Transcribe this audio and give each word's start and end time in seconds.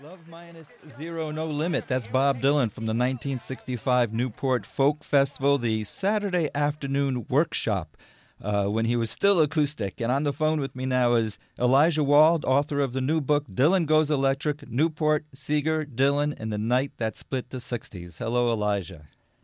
Love 0.00 0.26
minus 0.26 0.78
zero, 0.88 1.30
no 1.30 1.46
limit. 1.46 1.86
That's 1.86 2.06
Bob 2.06 2.40
Dylan 2.40 2.72
from 2.72 2.86
the 2.86 2.94
1965 2.94 4.12
Newport 4.12 4.64
Folk 4.64 5.04
Festival, 5.04 5.58
the 5.58 5.84
Saturday 5.84 6.48
afternoon 6.54 7.26
workshop 7.28 7.96
uh, 8.40 8.66
when 8.66 8.86
he 8.86 8.96
was 8.96 9.10
still 9.10 9.40
acoustic. 9.40 10.00
And 10.00 10.10
on 10.10 10.24
the 10.24 10.32
phone 10.32 10.60
with 10.60 10.74
me 10.74 10.86
now 10.86 11.12
is 11.12 11.38
Elijah 11.60 12.02
Wald, 12.02 12.44
author 12.44 12.80
of 12.80 12.94
the 12.94 13.00
new 13.02 13.20
book 13.20 13.46
Dylan 13.46 13.86
Goes 13.86 14.10
Electric 14.10 14.68
Newport, 14.68 15.26
Seeger, 15.34 15.84
Dylan, 15.84 16.34
and 16.40 16.52
the 16.52 16.58
Night 16.58 16.92
That 16.96 17.14
Split 17.14 17.50
the 17.50 17.58
60s. 17.58 18.18
Hello, 18.18 18.50
Elijah. 18.50 19.02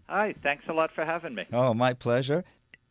Hi, 0.08 0.34
thanks 0.42 0.64
a 0.68 0.72
lot 0.72 0.90
for 0.92 1.04
having 1.04 1.34
me. 1.34 1.44
Oh, 1.52 1.74
my 1.74 1.92
pleasure. 1.92 2.42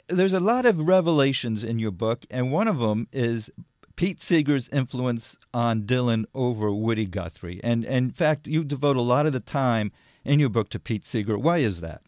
There's 0.07 0.33
a 0.33 0.39
lot 0.39 0.65
of 0.65 0.87
revelations 0.87 1.63
in 1.63 1.79
your 1.79 1.91
book, 1.91 2.25
and 2.29 2.51
one 2.51 2.67
of 2.67 2.79
them 2.79 3.07
is 3.11 3.49
Pete 3.97 4.21
Seeger's 4.21 4.69
influence 4.69 5.39
on 5.55 5.81
Dylan 5.81 6.25
over 6.35 6.71
Woody 6.71 7.07
Guthrie. 7.07 7.59
And, 7.63 7.83
and 7.83 8.05
in 8.05 8.11
fact, 8.11 8.47
you 8.47 8.63
devote 8.63 8.95
a 8.95 9.01
lot 9.01 9.25
of 9.25 9.33
the 9.33 9.39
time 9.39 9.91
in 10.23 10.39
your 10.39 10.49
book 10.49 10.69
to 10.69 10.79
Pete 10.79 11.03
Seeger. 11.03 11.37
Why 11.37 11.57
is 11.57 11.81
that? 11.81 12.01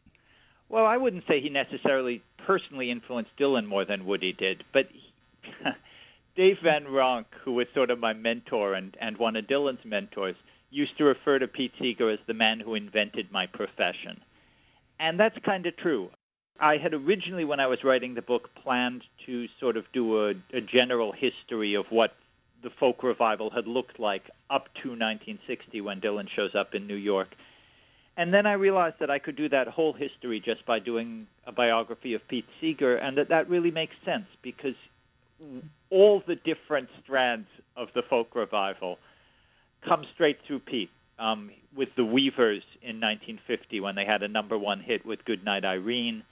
Well, 0.70 0.86
I 0.86 0.98
wouldn't 0.98 1.26
say 1.28 1.42
he 1.42 1.50
necessarily 1.50 2.22
personally 2.46 2.92
influenced 2.92 3.36
Dylan 3.38 3.66
more 3.66 3.86
than 3.86 4.06
Woody 4.06 4.34
did, 4.34 4.64
but 4.72 4.88
he, 4.94 5.12
Dave 6.36 6.60
Van 6.64 6.86
Ronk, 6.86 7.26
who 7.44 7.54
was 7.54 7.66
sort 7.74 7.90
of 7.90 7.98
my 7.98 8.14
mentor 8.14 8.76
and, 8.76 8.96
and 9.02 9.18
one 9.18 9.36
of 9.36 9.46
Dylan's 9.46 9.84
mentors, 9.84 10.36
used 10.70 10.96
to 11.00 11.06
refer 11.06 11.40
to 11.40 11.48
Pete 11.48 11.74
Seeger 11.80 12.12
as 12.12 12.20
the 12.28 12.36
man 12.36 12.60
who 12.60 12.76
invented 12.76 13.32
my 13.32 13.48
profession. 13.48 14.22
And 15.00 15.20
that's 15.20 15.38
kind 15.40 15.66
of 15.66 15.76
true. 15.76 16.12
I 16.60 16.78
had 16.78 16.94
originally, 16.94 17.46
when 17.46 17.60
I 17.60 17.68
was 17.68 17.84
writing 17.84 18.16
the 18.16 18.22
book, 18.22 18.50
planned 18.56 19.04
to 19.26 19.48
sort 19.60 19.78
of 19.78 19.86
do 19.94 20.28
a, 20.28 20.34
a 20.54 20.62
general 20.62 21.12
history 21.12 21.74
of 21.76 21.86
what 21.90 22.16
the 22.62 22.70
folk 22.70 23.04
revival 23.04 23.50
had 23.50 23.68
looked 23.68 24.00
like 24.00 24.30
up 24.50 24.66
to 24.82 24.90
1960 24.90 25.80
when 25.82 26.02
Dylan 26.02 26.28
shows 26.30 26.56
up 26.56 26.76
in 26.76 26.88
New 26.88 26.96
York. 26.96 27.30
And 28.18 28.34
then 28.34 28.46
I 28.46 28.54
realized 28.54 28.98
that 29.00 29.10
I 29.10 29.20
could 29.20 29.38
do 29.38 29.48
that 29.50 29.70
whole 29.70 29.94
history 29.94 30.42
just 30.42 30.66
by 30.66 30.80
doing 30.80 31.28
a 31.48 31.54
biography 31.54 32.14
of 32.14 32.28
Pete 32.28 32.46
Seeger, 32.60 32.98
and 32.98 33.18
that 33.18 33.30
that 33.30 33.50
really 33.50 33.72
makes 33.72 33.96
sense 34.04 34.26
because 34.42 34.76
all 35.90 36.22
the 36.28 36.36
different 36.36 36.90
strands 37.02 37.48
of 37.78 37.88
the 37.96 38.02
folk 38.02 38.36
revival 38.36 39.00
come 39.88 40.06
straight 40.14 40.40
through 40.46 40.60
Pete. 40.60 40.90
Um, 41.18 41.52
with 41.76 41.90
the 41.98 42.06
Weavers 42.06 42.64
in 42.82 43.02
1950 43.02 43.82
when 43.82 43.96
they 43.96 44.06
had 44.06 44.24
a 44.24 44.28
number 44.30 44.58
one 44.58 44.80
hit 44.80 45.06
with 45.06 45.26
Goodnight 45.26 45.66
Irene 45.66 46.24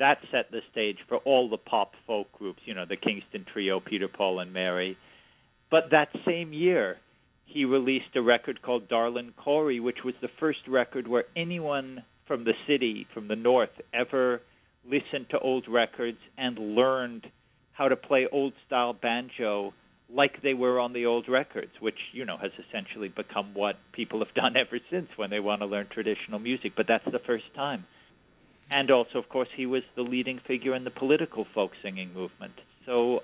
that 0.00 0.18
set 0.30 0.50
the 0.50 0.62
stage 0.72 0.98
for 1.08 1.18
all 1.18 1.48
the 1.48 1.58
pop 1.58 1.94
folk 2.06 2.32
groups, 2.32 2.62
you 2.64 2.74
know, 2.74 2.86
the 2.86 2.96
Kingston 2.96 3.46
Trio, 3.52 3.80
Peter, 3.80 4.08
Paul, 4.08 4.40
and 4.40 4.52
Mary. 4.52 4.96
But 5.70 5.90
that 5.90 6.08
same 6.26 6.52
year, 6.54 6.96
he 7.44 7.66
released 7.66 8.16
a 8.16 8.22
record 8.22 8.62
called 8.62 8.88
Darlin' 8.88 9.34
Corey, 9.36 9.78
which 9.78 10.02
was 10.02 10.14
the 10.22 10.30
first 10.40 10.66
record 10.66 11.06
where 11.06 11.24
anyone 11.36 12.02
from 12.26 12.44
the 12.44 12.54
city, 12.66 13.06
from 13.12 13.28
the 13.28 13.36
north, 13.36 13.70
ever 13.92 14.40
listened 14.88 15.28
to 15.30 15.38
old 15.38 15.68
records 15.68 16.18
and 16.38 16.58
learned 16.58 17.30
how 17.72 17.88
to 17.88 17.96
play 17.96 18.26
old 18.26 18.54
style 18.66 18.94
banjo 18.94 19.74
like 20.12 20.40
they 20.40 20.54
were 20.54 20.80
on 20.80 20.94
the 20.94 21.06
old 21.06 21.28
records, 21.28 21.72
which, 21.78 21.98
you 22.12 22.24
know, 22.24 22.38
has 22.38 22.52
essentially 22.68 23.08
become 23.08 23.52
what 23.52 23.76
people 23.92 24.20
have 24.20 24.34
done 24.34 24.56
ever 24.64 24.80
since 24.90 25.10
when 25.16 25.28
they 25.28 25.40
want 25.40 25.60
to 25.60 25.66
learn 25.66 25.88
traditional 25.88 26.38
music. 26.38 26.72
But 26.74 26.86
that's 26.86 27.04
the 27.04 27.18
first 27.18 27.52
time 27.54 27.84
and 28.70 28.90
also, 28.90 29.18
of 29.18 29.28
course, 29.28 29.48
he 29.54 29.66
was 29.66 29.82
the 29.94 30.02
leading 30.02 30.38
figure 30.38 30.74
in 30.74 30.84
the 30.84 30.90
political 30.90 31.44
folk 31.44 31.72
singing 31.82 32.12
movement. 32.14 32.52
So 32.86 33.22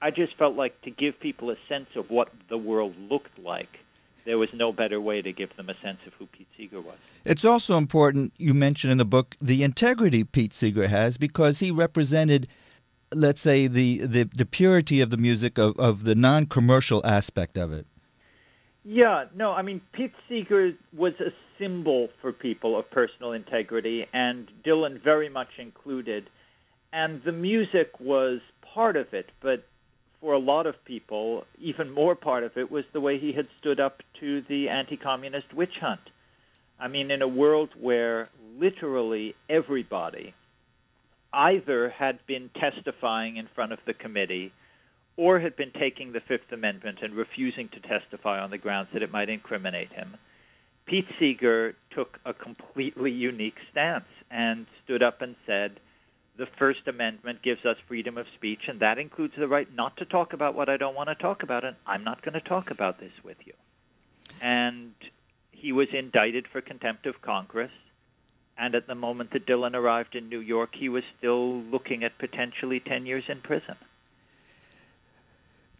I 0.00 0.10
just 0.10 0.36
felt 0.36 0.54
like 0.54 0.80
to 0.82 0.90
give 0.90 1.18
people 1.18 1.50
a 1.50 1.56
sense 1.68 1.88
of 1.96 2.10
what 2.10 2.28
the 2.48 2.58
world 2.58 2.94
looked 3.10 3.38
like, 3.38 3.80
there 4.24 4.38
was 4.38 4.48
no 4.52 4.72
better 4.72 5.00
way 5.00 5.20
to 5.22 5.32
give 5.32 5.54
them 5.56 5.68
a 5.68 5.74
sense 5.82 5.98
of 6.06 6.14
who 6.14 6.26
Pete 6.26 6.46
Seeger 6.56 6.80
was. 6.80 6.96
It's 7.24 7.44
also 7.44 7.76
important, 7.76 8.32
you 8.38 8.54
mentioned 8.54 8.92
in 8.92 8.98
the 8.98 9.04
book, 9.04 9.36
the 9.40 9.62
integrity 9.62 10.24
Pete 10.24 10.54
Seeger 10.54 10.88
has 10.88 11.18
because 11.18 11.58
he 11.58 11.70
represented, 11.70 12.48
let's 13.12 13.40
say, 13.40 13.66
the, 13.66 13.98
the, 13.98 14.24
the 14.24 14.46
purity 14.46 15.00
of 15.00 15.10
the 15.10 15.16
music, 15.16 15.58
of, 15.58 15.78
of 15.78 16.04
the 16.04 16.14
non 16.14 16.46
commercial 16.46 17.04
aspect 17.04 17.56
of 17.56 17.72
it. 17.72 17.86
Yeah, 18.84 19.24
no, 19.34 19.52
I 19.52 19.62
mean, 19.62 19.80
Pete 19.92 20.12
Seeger 20.28 20.72
was 20.94 21.14
a 21.18 21.32
symbol 21.58 22.10
for 22.20 22.32
people 22.32 22.78
of 22.78 22.90
personal 22.90 23.32
integrity, 23.32 24.06
and 24.12 24.50
Dylan 24.64 25.02
very 25.02 25.30
much 25.30 25.48
included. 25.58 26.28
And 26.92 27.22
the 27.24 27.32
music 27.32 27.98
was 27.98 28.40
part 28.74 28.96
of 28.96 29.14
it, 29.14 29.30
but 29.40 29.66
for 30.20 30.34
a 30.34 30.38
lot 30.38 30.66
of 30.66 30.84
people, 30.84 31.46
even 31.58 31.90
more 31.90 32.14
part 32.14 32.44
of 32.44 32.56
it 32.58 32.70
was 32.70 32.84
the 32.92 33.00
way 33.00 33.18
he 33.18 33.32
had 33.32 33.48
stood 33.58 33.80
up 33.80 34.02
to 34.20 34.42
the 34.42 34.68
anti 34.68 34.96
communist 34.96 35.54
witch 35.54 35.78
hunt. 35.80 36.00
I 36.78 36.88
mean, 36.88 37.10
in 37.10 37.22
a 37.22 37.28
world 37.28 37.70
where 37.80 38.28
literally 38.58 39.34
everybody 39.48 40.34
either 41.32 41.88
had 41.88 42.18
been 42.26 42.50
testifying 42.50 43.36
in 43.36 43.48
front 43.54 43.72
of 43.72 43.78
the 43.86 43.94
committee 43.94 44.52
or 45.16 45.38
had 45.40 45.56
been 45.56 45.70
taking 45.70 46.12
the 46.12 46.20
Fifth 46.20 46.50
Amendment 46.52 46.98
and 47.02 47.14
refusing 47.14 47.68
to 47.68 47.80
testify 47.80 48.40
on 48.40 48.50
the 48.50 48.58
grounds 48.58 48.88
that 48.92 49.02
it 49.02 49.12
might 49.12 49.28
incriminate 49.28 49.92
him 49.92 50.16
Pete 50.86 51.06
Seeger 51.18 51.74
took 51.90 52.20
a 52.24 52.34
completely 52.34 53.10
unique 53.10 53.56
stance 53.70 54.04
and 54.30 54.66
stood 54.84 55.02
up 55.02 55.22
and 55.22 55.34
said, 55.46 55.80
the 56.36 56.46
First 56.46 56.88
Amendment 56.88 57.42
gives 57.42 57.64
us 57.64 57.76
freedom 57.86 58.18
of 58.18 58.26
speech, 58.34 58.62
and 58.66 58.80
that 58.80 58.98
includes 58.98 59.34
the 59.36 59.46
right 59.46 59.72
not 59.72 59.96
to 59.98 60.04
talk 60.04 60.32
about 60.32 60.54
what 60.54 60.68
I 60.68 60.76
don't 60.76 60.96
want 60.96 61.08
to 61.08 61.14
talk 61.14 61.42
about, 61.42 61.64
and 61.64 61.76
I'm 61.86 62.02
not 62.02 62.22
going 62.22 62.34
to 62.34 62.40
talk 62.40 62.70
about 62.70 62.98
this 62.98 63.12
with 63.22 63.36
you. 63.46 63.52
And 64.42 64.94
he 65.52 65.72
was 65.72 65.88
indicted 65.90 66.48
for 66.48 66.60
contempt 66.60 67.06
of 67.06 67.22
Congress, 67.22 67.70
and 68.58 68.74
at 68.74 68.88
the 68.88 68.96
moment 68.96 69.30
that 69.30 69.46
Dylan 69.46 69.74
arrived 69.74 70.16
in 70.16 70.28
New 70.28 70.40
York, 70.40 70.74
he 70.74 70.88
was 70.88 71.04
still 71.16 71.62
looking 71.62 72.02
at 72.02 72.18
potentially 72.18 72.80
10 72.80 73.06
years 73.06 73.24
in 73.28 73.40
prison. 73.40 73.76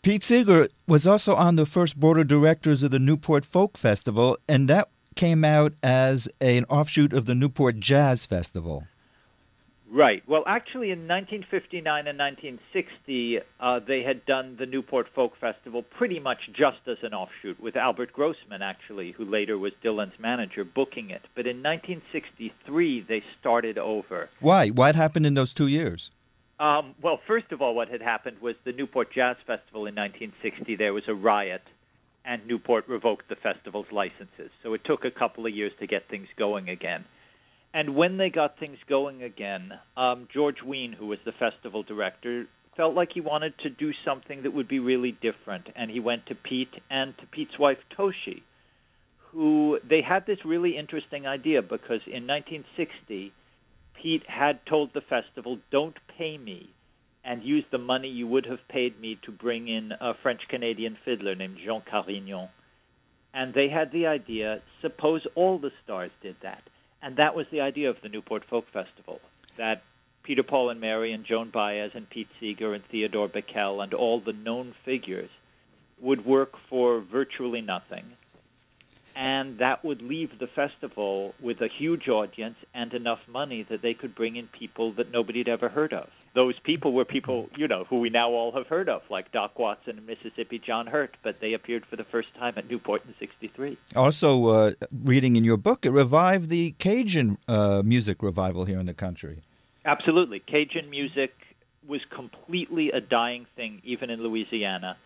Pete 0.05 0.23
Seeger 0.23 0.69
was 0.87 1.07
also 1.07 1.35
on 1.35 1.57
the 1.57 1.65
first 1.65 1.99
board 1.99 2.19
of 2.19 2.29
directors 2.29 2.83
of 2.83 2.91
the 2.91 2.99
Newport 2.99 3.43
Folk 3.43 3.79
Festival, 3.79 4.37
and 4.47 4.69
that 4.69 4.91
came 5.15 5.47
out 5.47 5.73
as 5.83 6.29
a, 6.43 6.59
an 6.59 6.67
offshoot 6.67 7.15
of 7.15 7.25
the 7.25 7.35
Newport 7.35 7.81
Jazz 7.81 8.27
Festival. 8.27 8.87
Right. 9.91 10.23
Well, 10.27 10.45
actually, 10.47 10.91
in 10.91 11.09
1959 11.09 12.07
and 12.07 12.19
1960, 12.19 13.41
uh, 13.59 13.79
they 13.79 14.03
had 14.05 14.27
done 14.27 14.57
the 14.59 14.67
Newport 14.67 15.09
Folk 15.15 15.39
Festival 15.41 15.83
pretty 15.83 16.21
much 16.21 16.51
just 16.53 16.87
as 16.87 16.99
an 17.01 17.15
offshoot, 17.15 17.59
with 17.59 17.75
Albert 17.75 18.13
Grossman, 18.13 18.61
actually, 18.61 19.13
who 19.13 19.25
later 19.25 19.57
was 19.57 19.73
Dylan's 19.83 20.19
manager, 20.19 20.65
booking 20.65 21.09
it. 21.09 21.23
But 21.35 21.47
in 21.47 21.63
1963, 21.63 23.01
they 23.09 23.23
started 23.41 23.79
over. 23.79 24.29
Why? 24.41 24.69
What 24.69 24.97
happened 24.97 25.25
in 25.25 25.33
those 25.33 25.55
two 25.55 25.69
years? 25.69 26.11
Um, 26.61 26.95
well, 27.03 27.21
first 27.27 27.51
of 27.53 27.61
all, 27.61 27.75
what 27.75 27.89
had 27.89 28.01
happened 28.01 28.41
was 28.41 28.55
the 28.65 28.73
Newport 28.73 29.13
Jazz 29.13 29.37
Festival 29.47 29.87
in 29.87 29.95
1960, 29.95 30.77
there 30.77 30.93
was 30.93 31.05
a 31.09 31.15
riot 31.15 31.63
and 32.25 32.47
Newport 32.47 32.89
revoked 32.89 33.29
the 33.29 33.37
festival's 33.37 33.91
licenses. 33.93 34.51
So 34.63 34.75
it 34.75 34.85
took 34.85 35.05
a 35.05 35.11
couple 35.11 35.47
of 35.47 35.55
years 35.55 35.73
to 35.81 35.87
get 35.87 36.09
things 36.09 36.29
going 36.37 36.69
again. 36.69 37.05
And 37.75 37.97
when 37.97 38.17
they 38.17 38.31
got 38.31 38.59
things 38.59 38.79
going 38.89 39.23
again, 39.23 39.79
um, 39.97 40.29
George 40.33 40.63
Wein, 40.63 40.93
who 40.93 41.07
was 41.07 41.19
the 41.25 41.33
festival 41.33 41.83
director, 41.83 42.47
felt 42.77 42.95
like 42.95 43.13
he 43.13 43.21
wanted 43.21 43.59
to 43.59 43.71
do 43.71 43.93
something 44.05 44.43
that 44.43 44.53
would 44.53 44.69
be 44.69 44.79
really 44.79 45.13
different. 45.13 45.69
And 45.77 45.91
he 45.91 46.01
went 46.01 46.27
to 46.27 46.35
Pete 46.35 46.73
and 46.89 47.17
to 47.19 47.27
Pete's 47.27 47.59
wife, 47.59 47.79
Toshi, 47.97 48.43
who 49.33 49.81
they 49.87 50.01
had 50.01 50.25
this 50.25 50.45
really 50.45 50.77
interesting 50.77 51.27
idea 51.27 51.63
because 51.63 52.01
in 52.07 52.27
1960, 52.27 53.33
Pete 54.05 54.29
had 54.29 54.67
told 54.67 54.93
the 54.93 55.01
festival, 55.01 55.59
don't 55.71 55.97
pay 56.19 56.37
me 56.37 56.69
and 57.25 57.43
use 57.43 57.65
the 57.71 57.79
money 57.79 58.09
you 58.11 58.27
would 58.27 58.45
have 58.45 58.69
paid 58.69 59.01
me 59.01 59.19
to 59.23 59.33
bring 59.33 59.67
in 59.67 59.95
a 59.99 60.13
French 60.13 60.43
Canadian 60.47 60.99
fiddler 61.07 61.35
named 61.35 61.57
Jean 61.65 61.81
Carignan. 61.81 62.51
And 63.33 63.55
they 63.55 63.71
had 63.71 63.93
the 63.93 64.07
idea 64.07 64.61
suppose 64.83 65.27
all 65.35 65.59
the 65.59 65.73
stars 65.83 66.11
did 66.21 66.37
that. 66.43 66.63
And 67.01 67.17
that 67.17 67.35
was 67.35 67.47
the 67.51 67.63
idea 67.63 67.89
of 67.89 67.97
the 68.03 68.11
Newport 68.11 68.45
Folk 68.45 68.67
Festival 68.71 69.23
that 69.57 69.83
Peter, 70.23 70.43
Paul, 70.43 70.69
and 70.69 70.83
Mary, 70.83 71.13
and 71.13 71.25
Joan 71.25 71.49
Baez, 71.49 71.93
and 71.95 72.11
Pete 72.11 72.29
Seeger, 72.39 72.75
and 72.75 72.85
Theodore 72.85 73.31
Bikel, 73.31 73.83
and 73.83 73.95
all 73.95 74.21
the 74.21 74.35
known 74.35 74.75
figures 74.85 75.31
would 75.99 76.27
work 76.27 76.53
for 76.69 77.01
virtually 77.01 77.63
nothing 77.63 78.05
and 79.17 79.59
that 79.59 79.85
would 79.85 80.03
leave 80.03 80.39
the 80.39 80.47
festival 80.47 81.35
with 81.41 81.61
a 81.61 81.69
huge 81.69 82.09
audience 82.09 82.57
and 82.75 82.93
enough 82.93 83.21
money 83.29 83.63
that 83.69 83.81
they 83.81 83.95
could 83.95 84.15
bring 84.15 84.37
in 84.37 84.49
people 84.49 84.93
that 84.93 85.13
nobody 85.13 85.39
had 85.41 85.49
ever 85.49 85.69
heard 85.69 85.93
of. 85.93 86.09
Those 86.35 86.59
people 86.61 86.93
were 86.93 87.05
people, 87.05 87.49
you 87.57 87.69
know, 87.69 87.85
who 87.85 88.01
we 88.01 88.11
now 88.11 88.31
all 88.31 88.53
have 88.53 88.67
heard 88.67 88.89
of, 88.89 89.03
like 89.11 89.31
Doc 89.31 89.59
Watson 89.59 89.99
and 89.99 90.07
Mississippi, 90.07 90.59
John 90.59 90.87
Hurt, 90.87 91.17
but 91.23 91.41
they 91.41 91.53
appeared 91.53 91.87
for 91.87 91.97
the 91.97 92.05
first 92.05 92.35
time 92.35 92.55
at 92.57 92.69
Newport 92.69 93.05
in 93.07 93.15
63. 93.19 93.79
Also, 93.95 94.47
uh, 94.47 94.73
reading 95.05 95.37
in 95.37 95.45
your 95.45 95.57
book, 95.57 95.87
it 95.87 95.91
revived 95.91 96.51
the 96.51 96.73
Cajun 96.79 97.39
uh, 97.47 97.83
music 97.85 98.23
revival 98.23 98.65
here 98.65 98.81
in 98.81 98.87
the 98.87 98.95
country. 98.95 99.43
Absolutely. 99.85 100.41
Cajun 100.41 100.91
music 100.91 101.35
was 101.87 102.01
completely 102.11 102.91
a 102.91 103.01
dying 103.01 103.47
thing, 103.55 103.81
even 103.85 104.11
in 104.11 104.23
Louisiana 104.23 104.97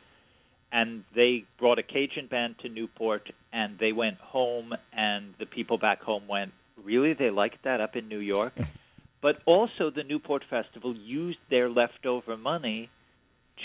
and 0.73 1.05
they 1.15 1.44
brought 1.59 1.79
a 1.79 1.82
Cajun 1.82 2.26
band 2.26 2.56
to 2.61 2.69
Newport, 2.69 3.31
and 3.53 3.79
they 3.79 3.93
went 3.93 4.19
home, 4.19 4.75
and 4.93 5.35
the 5.38 5.47
people 5.47 5.79
back 5.79 6.03
home 6.03 6.26
went, 6.29 6.53
"Really? 6.82 7.12
They 7.12 7.31
liked 7.31 7.62
that 7.65 7.81
up 7.81 7.97
in 7.97 8.09
New 8.09 8.20
York?" 8.20 8.55
but 9.20 9.41
also, 9.47 9.91
the 9.91 10.05
Newport 10.05 10.44
Festival 10.44 10.94
used 10.97 11.38
their 11.49 11.69
leftover 11.69 12.37
money 12.37 12.91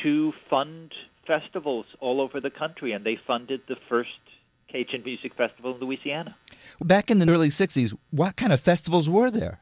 to 0.01 0.33
fund 0.49 0.93
festivals 1.27 1.85
all 1.99 2.19
over 2.21 2.39
the 2.39 2.49
country, 2.49 2.91
and 2.93 3.05
they 3.05 3.15
funded 3.15 3.61
the 3.67 3.77
first 3.89 4.09
Cajun 4.67 5.03
Music 5.05 5.35
Festival 5.35 5.75
in 5.75 5.79
Louisiana. 5.79 6.35
Back 6.81 7.11
in 7.11 7.19
the 7.19 7.29
early 7.29 7.49
60s, 7.49 7.95
what 8.09 8.35
kind 8.35 8.51
of 8.51 8.59
festivals 8.59 9.07
were 9.07 9.29
there? 9.29 9.59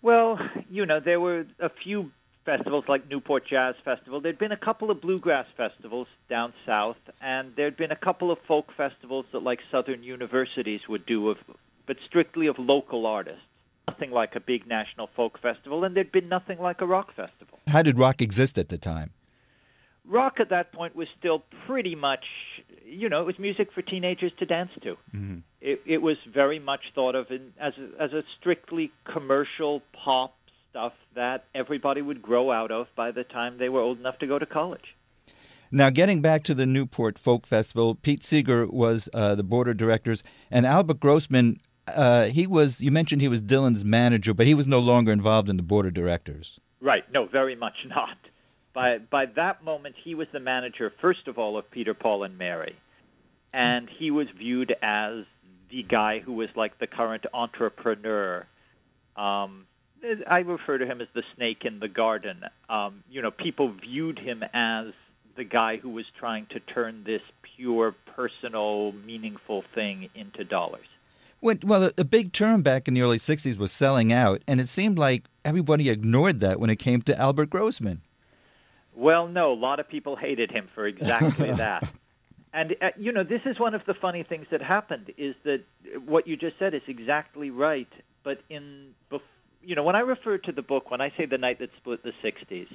Well, 0.00 0.38
you 0.70 0.86
know, 0.86 1.00
there 1.00 1.18
were 1.18 1.46
a 1.58 1.70
few 1.70 2.12
festivals 2.44 2.84
like 2.88 3.08
Newport 3.08 3.46
Jazz 3.46 3.74
Festival. 3.84 4.20
There'd 4.20 4.38
been 4.38 4.52
a 4.52 4.56
couple 4.56 4.90
of 4.90 5.00
bluegrass 5.00 5.46
festivals 5.56 6.08
down 6.28 6.52
south, 6.66 6.96
and 7.20 7.52
there'd 7.56 7.76
been 7.76 7.92
a 7.92 7.96
couple 7.96 8.30
of 8.30 8.38
folk 8.46 8.72
festivals 8.76 9.26
that 9.32 9.42
like 9.42 9.60
Southern 9.70 10.02
universities 10.02 10.82
would 10.88 11.06
do 11.06 11.30
of 11.30 11.38
but 11.86 11.96
strictly 12.06 12.46
of 12.46 12.58
local 12.58 13.06
artists. 13.06 13.42
Nothing 13.88 14.10
like 14.10 14.34
a 14.34 14.40
big 14.40 14.66
national 14.66 15.08
folk 15.14 15.38
festival, 15.40 15.84
and 15.84 15.94
there'd 15.94 16.10
been 16.10 16.28
nothing 16.28 16.58
like 16.58 16.80
a 16.80 16.86
rock 16.86 17.14
festival. 17.14 17.58
How 17.68 17.82
did 17.82 17.98
rock 17.98 18.22
exist 18.22 18.58
at 18.58 18.70
the 18.70 18.78
time? 18.78 19.10
Rock 20.06 20.40
at 20.40 20.50
that 20.50 20.72
point 20.72 20.96
was 20.96 21.08
still 21.18 21.42
pretty 21.66 21.94
much, 21.94 22.24
you 22.84 23.08
know, 23.08 23.20
it 23.20 23.24
was 23.24 23.38
music 23.38 23.72
for 23.72 23.82
teenagers 23.82 24.32
to 24.38 24.46
dance 24.46 24.70
to. 24.82 24.96
Mm-hmm. 25.14 25.38
It, 25.60 25.82
it 25.86 26.02
was 26.02 26.16
very 26.26 26.58
much 26.58 26.92
thought 26.94 27.14
of 27.14 27.30
in, 27.30 27.52
as 27.58 27.74
a, 27.78 28.02
as 28.02 28.12
a 28.12 28.22
strictly 28.38 28.90
commercial 29.04 29.82
pop 29.92 30.34
stuff 30.74 30.92
that 31.14 31.44
everybody 31.54 32.02
would 32.02 32.20
grow 32.20 32.50
out 32.50 32.72
of 32.72 32.88
by 32.96 33.12
the 33.12 33.22
time 33.22 33.58
they 33.58 33.68
were 33.68 33.80
old 33.80 33.96
enough 33.96 34.18
to 34.18 34.26
go 34.26 34.40
to 34.40 34.46
college. 34.46 34.96
Now, 35.70 35.88
getting 35.88 36.20
back 36.20 36.42
to 36.44 36.54
the 36.54 36.66
Newport 36.66 37.16
Folk 37.16 37.46
Festival, 37.46 37.94
Pete 37.94 38.24
Seeger 38.24 38.66
was 38.66 39.08
uh, 39.14 39.36
the 39.36 39.44
board 39.44 39.68
of 39.68 39.76
directors, 39.76 40.24
and 40.50 40.66
Albert 40.66 40.98
Grossman, 40.98 41.60
uh, 41.86 42.24
he 42.24 42.48
was, 42.48 42.80
you 42.80 42.90
mentioned 42.90 43.22
he 43.22 43.28
was 43.28 43.40
Dylan's 43.40 43.84
manager, 43.84 44.34
but 44.34 44.48
he 44.48 44.54
was 44.54 44.66
no 44.66 44.80
longer 44.80 45.12
involved 45.12 45.48
in 45.48 45.56
the 45.56 45.62
board 45.62 45.86
of 45.86 45.94
directors. 45.94 46.58
Right, 46.80 47.04
no, 47.12 47.26
very 47.26 47.54
much 47.54 47.76
not. 47.86 48.16
By, 48.72 48.98
by 48.98 49.26
that 49.36 49.62
moment, 49.62 49.94
he 50.02 50.16
was 50.16 50.26
the 50.32 50.40
manager, 50.40 50.92
first 51.00 51.28
of 51.28 51.38
all, 51.38 51.56
of 51.56 51.70
Peter, 51.70 51.94
Paul, 51.94 52.24
and 52.24 52.36
Mary. 52.36 52.74
And 53.52 53.88
he 53.88 54.10
was 54.10 54.26
viewed 54.36 54.74
as 54.82 55.24
the 55.70 55.84
guy 55.84 56.18
who 56.18 56.32
was 56.32 56.48
like 56.56 56.80
the 56.80 56.88
current 56.88 57.26
entrepreneur. 57.32 58.46
Um, 59.14 59.66
I 60.26 60.40
refer 60.40 60.78
to 60.78 60.86
him 60.86 61.00
as 61.00 61.08
the 61.14 61.22
snake 61.34 61.64
in 61.64 61.80
the 61.80 61.88
garden. 61.88 62.44
Um, 62.68 63.04
you 63.10 63.22
know, 63.22 63.30
people 63.30 63.72
viewed 63.72 64.18
him 64.18 64.44
as 64.52 64.88
the 65.36 65.44
guy 65.44 65.76
who 65.76 65.90
was 65.90 66.06
trying 66.18 66.46
to 66.46 66.60
turn 66.60 67.04
this 67.04 67.22
pure, 67.56 67.94
personal, 68.14 68.92
meaningful 68.92 69.64
thing 69.74 70.08
into 70.14 70.44
dollars. 70.44 70.86
When, 71.40 71.60
well, 71.62 71.90
the 71.94 72.04
big 72.04 72.32
term 72.32 72.62
back 72.62 72.88
in 72.88 72.94
the 72.94 73.02
early 73.02 73.18
60s 73.18 73.58
was 73.58 73.72
selling 73.72 74.12
out, 74.12 74.42
and 74.46 74.60
it 74.60 74.68
seemed 74.68 74.98
like 74.98 75.24
everybody 75.44 75.90
ignored 75.90 76.40
that 76.40 76.58
when 76.58 76.70
it 76.70 76.76
came 76.76 77.02
to 77.02 77.18
Albert 77.18 77.50
Grossman. 77.50 78.00
Well, 78.94 79.26
no, 79.26 79.52
a 79.52 79.54
lot 79.54 79.80
of 79.80 79.88
people 79.88 80.16
hated 80.16 80.50
him 80.50 80.68
for 80.74 80.86
exactly 80.86 81.52
that. 81.54 81.90
And 82.52 82.76
uh, 82.80 82.90
you 82.96 83.10
know, 83.10 83.24
this 83.24 83.42
is 83.44 83.58
one 83.58 83.74
of 83.74 83.84
the 83.84 83.94
funny 83.94 84.22
things 84.22 84.46
that 84.52 84.62
happened 84.62 85.12
is 85.18 85.34
that 85.42 85.62
what 86.06 86.28
you 86.28 86.36
just 86.36 86.58
said 86.58 86.72
is 86.72 86.82
exactly 86.86 87.50
right. 87.50 87.88
But 88.22 88.40
in 88.48 88.94
you 89.64 89.74
know, 89.74 89.82
when 89.82 89.96
I 89.96 90.00
refer 90.00 90.38
to 90.38 90.52
the 90.52 90.62
book, 90.62 90.90
when 90.90 91.00
I 91.00 91.12
say 91.16 91.26
the 91.26 91.38
night 91.38 91.58
that 91.60 91.70
split 91.78 92.02
the 92.02 92.12
60s, 92.22 92.68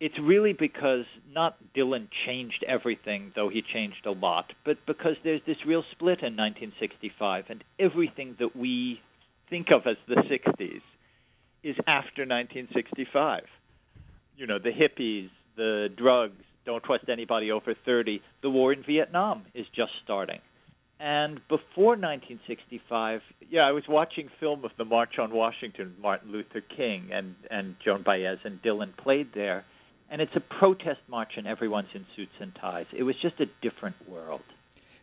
it's 0.00 0.18
really 0.18 0.52
because 0.52 1.04
not 1.32 1.56
Dylan 1.74 2.08
changed 2.26 2.64
everything, 2.66 3.32
though 3.34 3.48
he 3.48 3.62
changed 3.62 4.06
a 4.06 4.12
lot, 4.12 4.52
but 4.64 4.78
because 4.86 5.16
there's 5.24 5.40
this 5.46 5.56
real 5.66 5.82
split 5.90 6.20
in 6.20 6.36
1965, 6.36 7.46
and 7.48 7.64
everything 7.78 8.36
that 8.38 8.54
we 8.54 9.00
think 9.50 9.70
of 9.70 9.86
as 9.86 9.96
the 10.06 10.16
60s 10.16 10.82
is 11.64 11.76
after 11.86 12.22
1965. 12.22 13.44
You 14.36 14.46
know, 14.46 14.58
the 14.58 14.70
hippies, 14.70 15.30
the 15.56 15.90
drugs, 15.96 16.44
don't 16.64 16.84
trust 16.84 17.08
anybody 17.08 17.50
over 17.50 17.74
30. 17.74 18.22
The 18.42 18.50
war 18.50 18.72
in 18.72 18.84
Vietnam 18.84 19.46
is 19.54 19.66
just 19.74 19.92
starting. 20.04 20.40
And 21.00 21.36
before 21.46 21.94
1965, 21.94 23.22
yeah, 23.50 23.66
I 23.66 23.72
was 23.72 23.86
watching 23.86 24.28
film 24.40 24.64
of 24.64 24.72
the 24.76 24.84
March 24.84 25.18
on 25.18 25.30
Washington, 25.30 25.94
Martin 26.02 26.32
Luther 26.32 26.60
King 26.60 27.10
and, 27.12 27.36
and 27.50 27.76
Joan 27.78 28.02
Baez 28.02 28.38
and 28.44 28.60
Dylan 28.62 28.96
played 28.96 29.32
there. 29.32 29.64
And 30.10 30.20
it's 30.20 30.36
a 30.36 30.40
protest 30.40 31.00
march, 31.06 31.36
and 31.36 31.46
everyone's 31.46 31.90
in 31.92 32.06
suits 32.16 32.32
and 32.40 32.54
ties. 32.54 32.86
It 32.92 33.02
was 33.02 33.14
just 33.16 33.40
a 33.40 33.46
different 33.60 33.96
world. 34.08 34.42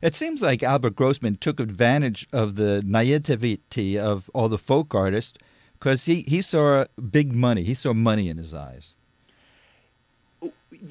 It 0.02 0.16
seems 0.16 0.42
like 0.42 0.64
Albert 0.64 0.96
Grossman 0.96 1.38
took 1.38 1.60
advantage 1.60 2.28
of 2.34 2.56
the 2.56 2.82
naivety 2.86 4.00
of 4.00 4.30
all 4.34 4.50
the 4.50 4.58
folk 4.58 4.94
artists 4.94 5.38
because 5.74 6.06
he, 6.06 6.22
he 6.24 6.42
saw 6.42 6.86
big 7.12 7.34
money. 7.34 7.64
He 7.64 7.74
saw 7.74 7.94
money 7.94 8.30
in 8.30 8.38
his 8.38 8.54
eyes. 8.54 8.96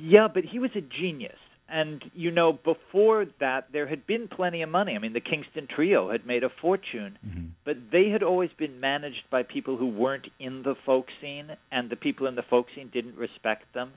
Yeah, 0.01 0.29
but 0.29 0.45
he 0.45 0.59
was 0.59 0.71
a 0.75 0.81
genius. 0.81 1.39
And, 1.75 2.09
you 2.15 2.31
know, 2.31 2.53
before 2.53 3.27
that, 3.41 3.73
there 3.73 3.89
had 3.89 4.07
been 4.07 4.29
plenty 4.29 4.63
of 4.63 4.69
money. 4.69 4.95
I 4.95 5.01
mean, 5.01 5.13
the 5.13 5.19
Kingston 5.19 5.67
Trio 5.67 6.13
had 6.13 6.25
made 6.25 6.45
a 6.45 6.49
fortune, 6.49 7.19
mm-hmm. 7.27 7.47
but 7.65 7.91
they 7.91 8.11
had 8.11 8.23
always 8.23 8.51
been 8.57 8.79
managed 8.81 9.29
by 9.29 9.43
people 9.43 9.77
who 9.77 9.89
weren't 9.89 10.29
in 10.39 10.63
the 10.63 10.77
folk 10.87 11.09
scene, 11.21 11.57
and 11.73 11.91
the 11.91 11.97
people 11.97 12.29
in 12.29 12.37
the 12.37 12.45
folk 12.45 12.69
scene 12.73 12.91
didn't 12.93 13.17
respect 13.17 13.73
them. 13.75 13.95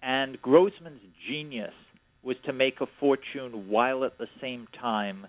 And 0.00 0.40
Grossman's 0.40 1.02
genius 1.26 1.74
was 2.22 2.36
to 2.44 2.52
make 2.52 2.80
a 2.80 2.86
fortune 3.00 3.68
while 3.68 4.04
at 4.04 4.16
the 4.18 4.28
same 4.40 4.68
time, 4.72 5.26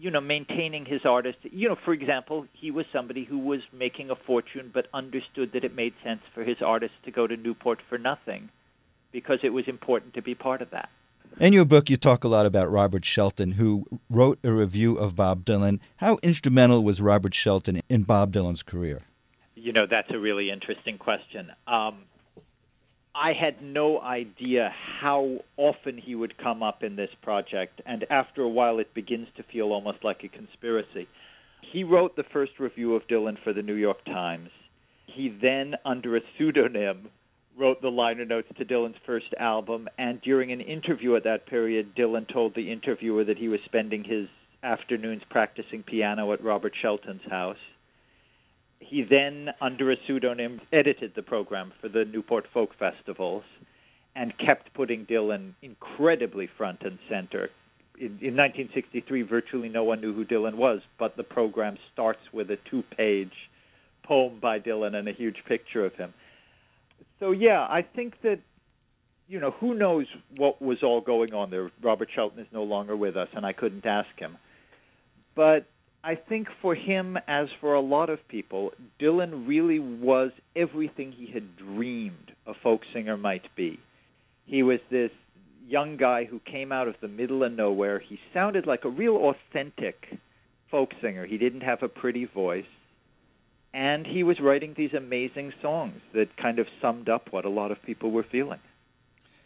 you 0.00 0.10
know, 0.10 0.22
maintaining 0.22 0.86
his 0.86 1.04
artist. 1.04 1.36
You 1.42 1.68
know, 1.68 1.74
for 1.74 1.92
example, 1.92 2.46
he 2.54 2.70
was 2.70 2.86
somebody 2.94 3.24
who 3.24 3.40
was 3.40 3.60
making 3.74 4.08
a 4.08 4.16
fortune 4.16 4.70
but 4.72 4.86
understood 4.94 5.52
that 5.52 5.64
it 5.64 5.74
made 5.74 5.92
sense 6.02 6.22
for 6.32 6.44
his 6.44 6.62
artists 6.62 6.96
to 7.04 7.10
go 7.10 7.26
to 7.26 7.36
Newport 7.36 7.80
for 7.90 7.98
nothing 7.98 8.48
because 9.12 9.40
it 9.42 9.52
was 9.52 9.68
important 9.68 10.14
to 10.14 10.22
be 10.22 10.34
part 10.34 10.62
of 10.62 10.70
that. 10.70 10.88
In 11.40 11.52
your 11.52 11.64
book, 11.64 11.88
you 11.88 11.96
talk 11.96 12.24
a 12.24 12.28
lot 12.28 12.46
about 12.46 12.70
Robert 12.70 13.04
Shelton, 13.04 13.52
who 13.52 13.86
wrote 14.10 14.38
a 14.42 14.52
review 14.52 14.96
of 14.96 15.14
Bob 15.14 15.44
Dylan. 15.44 15.78
How 15.96 16.18
instrumental 16.22 16.82
was 16.82 17.00
Robert 17.00 17.34
Shelton 17.34 17.80
in 17.88 18.02
Bob 18.02 18.32
Dylan's 18.32 18.62
career? 18.62 19.02
You 19.54 19.72
know, 19.72 19.86
that's 19.86 20.10
a 20.10 20.18
really 20.18 20.50
interesting 20.50 20.98
question. 20.98 21.52
Um, 21.66 21.98
I 23.14 23.32
had 23.32 23.62
no 23.62 24.00
idea 24.00 24.72
how 25.00 25.44
often 25.56 25.98
he 25.98 26.14
would 26.14 26.38
come 26.38 26.62
up 26.62 26.82
in 26.82 26.96
this 26.96 27.10
project, 27.22 27.82
and 27.86 28.06
after 28.10 28.42
a 28.42 28.48
while, 28.48 28.78
it 28.78 28.94
begins 28.94 29.28
to 29.36 29.42
feel 29.42 29.72
almost 29.72 30.04
like 30.04 30.24
a 30.24 30.28
conspiracy. 30.28 31.08
He 31.60 31.84
wrote 31.84 32.16
the 32.16 32.24
first 32.24 32.58
review 32.58 32.94
of 32.94 33.06
Dylan 33.06 33.38
for 33.42 33.52
the 33.52 33.62
New 33.62 33.74
York 33.74 34.04
Times. 34.04 34.50
He 35.06 35.28
then, 35.28 35.76
under 35.84 36.16
a 36.16 36.22
pseudonym, 36.36 37.10
wrote 37.58 37.82
the 37.82 37.90
liner 37.90 38.24
notes 38.24 38.48
to 38.56 38.64
Dylan's 38.64 38.98
first 39.04 39.34
album, 39.38 39.88
and 39.98 40.22
during 40.22 40.52
an 40.52 40.60
interview 40.60 41.16
at 41.16 41.24
that 41.24 41.46
period, 41.46 41.94
Dylan 41.94 42.28
told 42.28 42.54
the 42.54 42.70
interviewer 42.70 43.24
that 43.24 43.36
he 43.36 43.48
was 43.48 43.60
spending 43.64 44.04
his 44.04 44.26
afternoons 44.62 45.22
practicing 45.28 45.82
piano 45.82 46.32
at 46.32 46.42
Robert 46.42 46.74
Shelton's 46.80 47.28
house. 47.28 47.58
He 48.80 49.02
then, 49.02 49.52
under 49.60 49.90
a 49.90 49.96
pseudonym, 50.06 50.60
edited 50.72 51.14
the 51.14 51.22
program 51.22 51.72
for 51.80 51.88
the 51.88 52.04
Newport 52.04 52.46
Folk 52.52 52.74
Festivals 52.78 53.44
and 54.14 54.36
kept 54.38 54.72
putting 54.72 55.04
Dylan 55.04 55.52
incredibly 55.60 56.46
front 56.46 56.82
and 56.82 56.98
center. 57.08 57.50
In, 57.98 58.18
in 58.20 58.36
1963, 58.36 59.22
virtually 59.22 59.68
no 59.68 59.82
one 59.82 60.00
knew 60.00 60.12
who 60.12 60.24
Dylan 60.24 60.54
was, 60.54 60.80
but 60.96 61.16
the 61.16 61.24
program 61.24 61.76
starts 61.92 62.32
with 62.32 62.50
a 62.50 62.56
two 62.56 62.82
page 62.96 63.50
poem 64.04 64.38
by 64.40 64.58
Dylan 64.58 64.94
and 64.94 65.08
a 65.08 65.12
huge 65.12 65.44
picture 65.44 65.84
of 65.84 65.94
him 65.96 66.14
so 67.20 67.32
yeah, 67.32 67.60
I 67.60 67.82
think 67.82 68.14
that 68.22 68.40
you 69.28 69.40
know 69.40 69.50
who 69.52 69.74
knows 69.74 70.06
what 70.36 70.60
was 70.60 70.78
all 70.82 71.00
going 71.00 71.34
on 71.34 71.50
there. 71.50 71.70
Robert 71.82 72.08
Shelton 72.14 72.40
is 72.40 72.46
no 72.52 72.62
longer 72.62 72.96
with 72.96 73.16
us, 73.16 73.28
and 73.34 73.44
I 73.44 73.52
couldn't 73.52 73.86
ask 73.86 74.08
him. 74.16 74.36
But 75.34 75.66
I 76.02 76.14
think 76.14 76.48
for 76.62 76.74
him, 76.74 77.18
as 77.26 77.48
for 77.60 77.74
a 77.74 77.80
lot 77.80 78.08
of 78.08 78.26
people, 78.28 78.72
Dylan 79.00 79.46
really 79.48 79.78
was 79.78 80.30
everything 80.56 81.12
he 81.12 81.26
had 81.32 81.56
dreamed 81.56 82.32
a 82.46 82.54
folk 82.62 82.82
singer 82.92 83.16
might 83.16 83.54
be. 83.56 83.78
He 84.46 84.62
was 84.62 84.80
this 84.90 85.10
young 85.68 85.96
guy 85.96 86.24
who 86.24 86.40
came 86.40 86.72
out 86.72 86.88
of 86.88 86.94
the 87.02 87.08
middle 87.08 87.44
of 87.44 87.52
nowhere. 87.52 87.98
He 87.98 88.18
sounded 88.32 88.66
like 88.66 88.84
a 88.84 88.88
real 88.88 89.16
authentic 89.16 90.18
folk 90.70 90.90
singer. 91.02 91.26
He 91.26 91.36
didn't 91.36 91.60
have 91.60 91.82
a 91.82 91.88
pretty 91.88 92.24
voice 92.24 92.64
and 93.72 94.06
he 94.06 94.22
was 94.22 94.40
writing 94.40 94.74
these 94.76 94.94
amazing 94.94 95.52
songs 95.60 96.00
that 96.14 96.36
kind 96.36 96.58
of 96.58 96.66
summed 96.80 97.08
up 97.08 97.32
what 97.32 97.44
a 97.44 97.50
lot 97.50 97.70
of 97.70 97.82
people 97.82 98.10
were 98.10 98.22
feeling. 98.22 98.60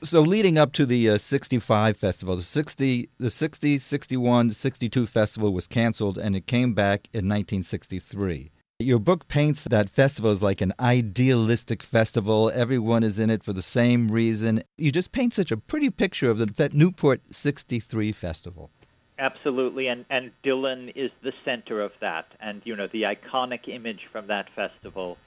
So 0.02 0.20
leading 0.20 0.58
up 0.58 0.72
to 0.72 0.84
the 0.84 1.10
uh, 1.10 1.18
65 1.18 1.96
festival, 1.96 2.34
the 2.34 2.42
60 2.42 3.08
the 3.18 3.30
60, 3.30 3.78
61, 3.78 4.50
62 4.50 5.06
festival 5.06 5.52
was 5.52 5.68
canceled 5.68 6.18
and 6.18 6.34
it 6.34 6.46
came 6.46 6.74
back 6.74 7.08
in 7.12 7.28
1963. 7.28 8.50
Your 8.80 8.98
book 8.98 9.28
paints 9.28 9.62
that 9.64 9.88
festival 9.88 10.32
as 10.32 10.42
like 10.42 10.60
an 10.60 10.72
idealistic 10.80 11.84
festival. 11.84 12.50
Everyone 12.52 13.04
is 13.04 13.20
in 13.20 13.30
it 13.30 13.44
for 13.44 13.52
the 13.52 13.62
same 13.62 14.08
reason. 14.08 14.64
You 14.76 14.90
just 14.90 15.12
paint 15.12 15.34
such 15.34 15.52
a 15.52 15.56
pretty 15.56 15.88
picture 15.88 16.30
of 16.30 16.38
the 16.38 16.70
Newport 16.72 17.20
63 17.30 18.10
festival. 18.10 18.70
Absolutely, 19.18 19.88
and 19.88 20.04
and 20.08 20.32
Dylan 20.42 20.92
is 20.96 21.10
the 21.22 21.32
center 21.44 21.80
of 21.80 21.92
that. 22.00 22.26
And 22.40 22.62
you 22.64 22.74
know, 22.74 22.86
the 22.86 23.02
iconic 23.02 23.68
image 23.68 24.08
from 24.10 24.28
that 24.28 24.48
festival 24.54 25.18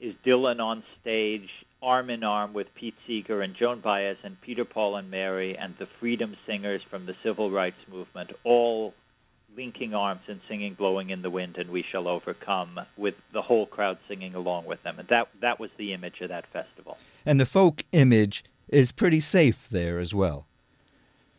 is 0.00 0.14
Dylan 0.24 0.60
on 0.60 0.82
stage, 1.00 1.48
arm 1.82 2.10
in 2.10 2.24
arm 2.24 2.52
with 2.52 2.74
Pete 2.74 2.96
Seeger 3.06 3.40
and 3.42 3.54
Joan 3.54 3.80
Baez 3.80 4.16
and 4.22 4.40
Peter 4.40 4.64
Paul 4.64 4.96
and 4.96 5.10
Mary 5.10 5.56
and 5.56 5.74
the 5.78 5.86
freedom 6.00 6.36
singers 6.46 6.82
from 6.88 7.06
the 7.06 7.16
civil 7.22 7.50
rights 7.50 7.80
movement, 7.90 8.32
all 8.44 8.94
linking 9.56 9.94
arms 9.94 10.20
and 10.26 10.40
singing 10.48 10.74
"Blowing 10.74 11.10
in 11.10 11.22
the 11.22 11.30
Wind" 11.30 11.58
and 11.58 11.70
"We 11.70 11.82
Shall 11.82 12.08
Overcome," 12.08 12.80
with 12.96 13.14
the 13.32 13.42
whole 13.42 13.66
crowd 13.66 13.98
singing 14.08 14.34
along 14.34 14.66
with 14.66 14.82
them. 14.82 14.98
And 14.98 15.08
that 15.08 15.28
that 15.40 15.60
was 15.60 15.70
the 15.76 15.92
image 15.92 16.20
of 16.20 16.28
that 16.28 16.46
festival. 16.48 16.98
And 17.24 17.38
the 17.38 17.46
folk 17.46 17.84
image 17.92 18.44
is 18.68 18.90
pretty 18.90 19.20
safe 19.20 19.68
there 19.68 20.00
as 20.00 20.12
well. 20.12 20.47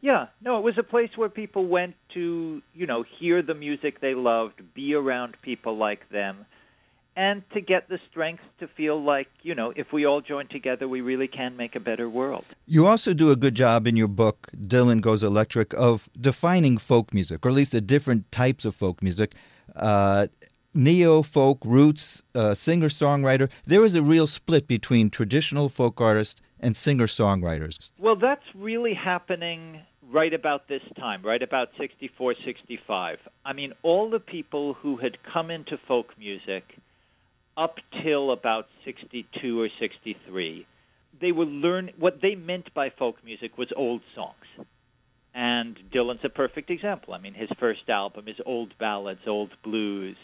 Yeah, 0.01 0.27
no, 0.41 0.57
it 0.57 0.63
was 0.63 0.77
a 0.77 0.83
place 0.83 1.09
where 1.15 1.29
people 1.29 1.65
went 1.65 1.95
to, 2.13 2.61
you 2.73 2.85
know, 2.85 3.03
hear 3.03 3.41
the 3.41 3.53
music 3.53 3.99
they 3.99 4.13
loved, 4.13 4.61
be 4.73 4.93
around 4.93 5.35
people 5.41 5.75
like 5.75 6.07
them, 6.09 6.45
and 7.17 7.43
to 7.51 7.59
get 7.59 7.89
the 7.89 7.99
strength 8.09 8.43
to 8.59 8.67
feel 8.67 9.01
like, 9.01 9.27
you 9.41 9.53
know, 9.53 9.73
if 9.75 9.91
we 9.91 10.05
all 10.05 10.21
join 10.21 10.47
together, 10.47 10.87
we 10.87 11.01
really 11.01 11.27
can 11.27 11.57
make 11.57 11.75
a 11.75 11.79
better 11.81 12.09
world. 12.09 12.45
You 12.65 12.87
also 12.87 13.13
do 13.13 13.29
a 13.31 13.35
good 13.35 13.55
job 13.55 13.87
in 13.87 13.97
your 13.97 14.07
book, 14.07 14.49
Dylan 14.55 15.01
Goes 15.01 15.21
Electric, 15.21 15.73
of 15.73 16.09
defining 16.19 16.77
folk 16.77 17.13
music, 17.13 17.45
or 17.45 17.49
at 17.49 17.55
least 17.55 17.73
the 17.73 17.81
different 17.81 18.31
types 18.31 18.63
of 18.63 18.73
folk 18.73 19.03
music. 19.03 19.35
Uh, 19.75 20.27
neo 20.73 21.21
folk, 21.21 21.57
roots, 21.65 22.23
uh, 22.35 22.53
singer 22.53 22.87
songwriter. 22.87 23.49
There 23.65 23.83
is 23.83 23.95
a 23.95 24.01
real 24.01 24.27
split 24.27 24.67
between 24.67 25.09
traditional 25.09 25.67
folk 25.67 25.99
artists 25.99 26.39
and 26.61 26.75
singer 26.75 27.07
songwriters. 27.07 27.91
Well, 27.97 28.15
that's 28.15 28.45
really 28.55 28.93
happening 28.93 29.81
right 30.11 30.33
about 30.33 30.67
this 30.67 30.81
time, 30.97 31.21
right 31.23 31.41
about 31.41 31.69
64, 31.77 32.35
65. 32.43 33.19
I 33.45 33.53
mean, 33.53 33.73
all 33.83 34.09
the 34.09 34.19
people 34.19 34.73
who 34.73 34.97
had 34.97 35.17
come 35.23 35.51
into 35.51 35.77
folk 35.87 36.17
music 36.17 36.63
up 37.55 37.77
till 38.01 38.31
about 38.31 38.67
62 38.85 39.61
or 39.61 39.69
63, 39.79 40.65
they 41.19 41.31
were 41.31 41.45
learn 41.45 41.91
what 41.97 42.21
they 42.21 42.35
meant 42.35 42.73
by 42.73 42.89
folk 42.89 43.23
music 43.23 43.57
was 43.57 43.69
old 43.75 44.01
songs. 44.15 44.67
And 45.33 45.77
Dylan's 45.93 46.23
a 46.23 46.29
perfect 46.29 46.69
example. 46.69 47.13
I 47.13 47.19
mean, 47.19 47.33
his 47.33 47.49
first 47.59 47.87
album 47.89 48.27
is 48.27 48.37
old 48.45 48.77
ballads, 48.79 49.21
old 49.27 49.51
blues, 49.63 50.17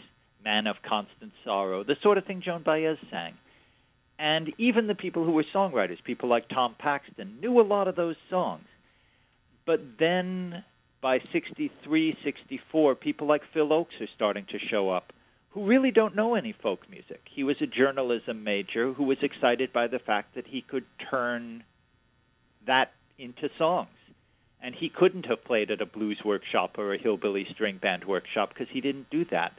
Man 0.44 0.68
of 0.68 0.77
Constant 0.82 1.34
Sorrow, 1.44 1.84
the 1.84 1.98
sort 2.01 2.18
of 2.18 2.25
thing 2.25 2.42
Joan 2.42 2.63
Baez 2.63 2.98
sang. 3.12 3.34
And 4.18 4.54
even 4.58 4.88
the 4.88 4.96
people 4.96 5.25
who 5.25 5.32
were 5.32 5.44
songwriters, 5.54 6.04
people 6.04 6.30
like 6.30 6.48
Tom 6.48 6.75
Paxton, 6.77 7.39
knew 7.42 7.60
a 7.60 7.63
lot 7.63 7.88
of 7.88 7.96
those 7.96 8.15
songs. 8.30 8.65
But 9.65 9.98
then 9.98 10.63
by 11.01 11.19
63, 11.31 12.17
64, 12.22 12.95
people 12.95 13.27
like 13.27 13.43
Phil 13.53 13.69
Ochs 13.69 14.00
are 14.01 14.07
starting 14.15 14.45
to 14.45 14.60
show 14.60 14.89
up 14.89 15.13
who 15.55 15.63
really 15.65 15.89
don't 15.89 16.15
know 16.15 16.36
any 16.36 16.51
folk 16.51 16.81
music. 16.89 17.22
He 17.31 17.45
was 17.45 17.55
a 17.62 17.65
journalism 17.65 18.43
major 18.43 18.91
who 18.91 19.05
was 19.05 19.19
excited 19.22 19.72
by 19.72 19.88
the 19.88 20.00
fact 20.00 20.36
that 20.36 20.45
he 20.45 20.62
could 20.62 20.84
turn 21.10 21.63
that 22.67 22.91
into 23.17 23.50
songs. 23.57 23.88
And 24.62 24.75
he 24.75 24.89
couldn't 24.89 25.27
have 25.27 25.45
played 25.45 25.72
at 25.72 25.79
a 25.79 25.86
blues 25.86 26.19
workshop 26.25 26.77
or 26.77 26.93
a 26.93 26.98
hillbilly 26.98 27.48
string 27.53 27.77
band 27.77 28.03
workshop 28.03 28.50
because 28.50 28.67
he 28.69 28.81
didn't 28.81 29.10
do 29.10 29.24
that. 29.25 29.53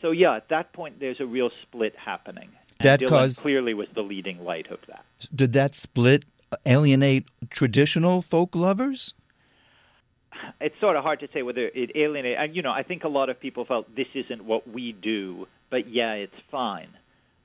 So 0.00 0.12
yeah, 0.12 0.36
at 0.36 0.48
that 0.50 0.72
point 0.72 1.00
there's 1.00 1.18
a 1.18 1.26
real 1.26 1.50
split 1.62 1.96
happening. 1.96 2.50
And 2.78 2.88
that 2.88 3.00
Dylan 3.00 3.08
caused, 3.08 3.38
clearly 3.38 3.74
was 3.74 3.88
the 3.94 4.02
leading 4.02 4.44
light 4.44 4.70
of 4.70 4.78
that. 4.86 5.04
Did 5.34 5.54
that 5.54 5.74
split 5.74 6.24
alienate 6.66 7.26
traditional 7.50 8.22
folk 8.22 8.54
lovers? 8.54 9.14
It's 10.60 10.78
sort 10.80 10.96
of 10.96 11.02
hard 11.02 11.20
to 11.20 11.28
say 11.32 11.42
whether 11.42 11.66
it 11.66 11.92
alienated. 11.94 12.38
And 12.38 12.56
you 12.56 12.62
know, 12.62 12.72
I 12.72 12.82
think 12.82 13.04
a 13.04 13.08
lot 13.08 13.28
of 13.28 13.40
people 13.40 13.64
felt 13.64 13.94
this 13.94 14.08
isn't 14.14 14.44
what 14.44 14.68
we 14.68 14.92
do, 14.92 15.46
but 15.70 15.88
yeah, 15.88 16.12
it's 16.12 16.34
fine. 16.50 16.88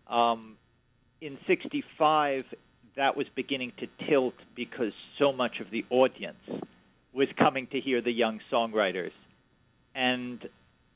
Um, 0.08 0.58
in 1.22 1.38
'65, 1.48 2.44
that 2.96 3.16
was 3.16 3.28
beginning 3.36 3.74
to 3.80 3.88
tilt 4.08 4.36
because 4.56 4.94
so 5.18 5.32
much 5.32 5.60
of 5.60 5.70
the 5.72 5.86
audience 5.90 6.64
was 7.14 7.28
coming 7.38 7.68
to 7.68 7.80
hear 7.80 8.02
the 8.02 8.12
young 8.12 8.40
songwriters, 8.52 9.12
and 9.96 10.48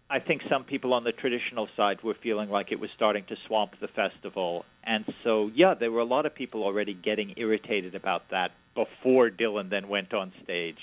I 0.09 0.19
think 0.19 0.43
some 0.49 0.63
people 0.63 0.93
on 0.93 1.03
the 1.03 1.11
traditional 1.11 1.67
side 1.75 2.03
were 2.03 2.13
feeling 2.13 2.49
like 2.49 2.71
it 2.71 2.79
was 2.79 2.91
starting 2.95 3.25
to 3.25 3.35
swamp 3.47 3.71
the 3.81 3.87
festival. 3.87 4.63
And 4.83 5.03
so, 5.23 5.49
yeah, 5.55 5.73
there 5.73 5.91
were 5.91 6.01
a 6.01 6.05
lot 6.05 6.27
of 6.27 6.35
people 6.35 6.63
already 6.63 6.93
getting 6.93 7.33
irritated 7.37 7.95
about 7.95 8.29
that 8.29 8.51
before 8.75 9.31
Dylan 9.31 9.69
then 9.69 9.87
went 9.87 10.13
on 10.13 10.31
stage 10.43 10.77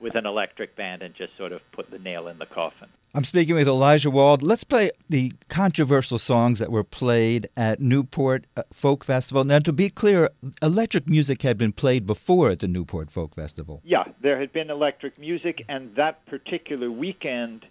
with 0.00 0.14
an 0.14 0.26
electric 0.26 0.76
band 0.76 1.02
and 1.02 1.14
just 1.14 1.36
sort 1.36 1.52
of 1.52 1.60
put 1.72 1.90
the 1.90 1.98
nail 1.98 2.28
in 2.28 2.38
the 2.38 2.46
coffin. 2.46 2.88
I'm 3.14 3.24
speaking 3.24 3.54
with 3.54 3.66
Elijah 3.66 4.10
Wald. 4.10 4.42
Let's 4.42 4.64
play 4.64 4.90
the 5.08 5.32
controversial 5.48 6.18
songs 6.18 6.58
that 6.58 6.70
were 6.70 6.84
played 6.84 7.48
at 7.56 7.80
Newport 7.80 8.44
uh, 8.56 8.62
Folk 8.72 9.04
Festival. 9.04 9.42
Now, 9.44 9.58
to 9.60 9.72
be 9.72 9.88
clear, 9.88 10.30
electric 10.60 11.08
music 11.08 11.40
had 11.42 11.56
been 11.56 11.72
played 11.72 12.06
before 12.06 12.50
at 12.50 12.58
the 12.58 12.68
Newport 12.68 13.10
Folk 13.10 13.34
Festival. 13.34 13.80
Yeah, 13.84 14.04
there 14.20 14.38
had 14.38 14.52
been 14.52 14.70
electric 14.70 15.18
music, 15.18 15.64
and 15.68 15.94
that 15.96 16.26
particular 16.26 16.90
weekend 16.90 17.66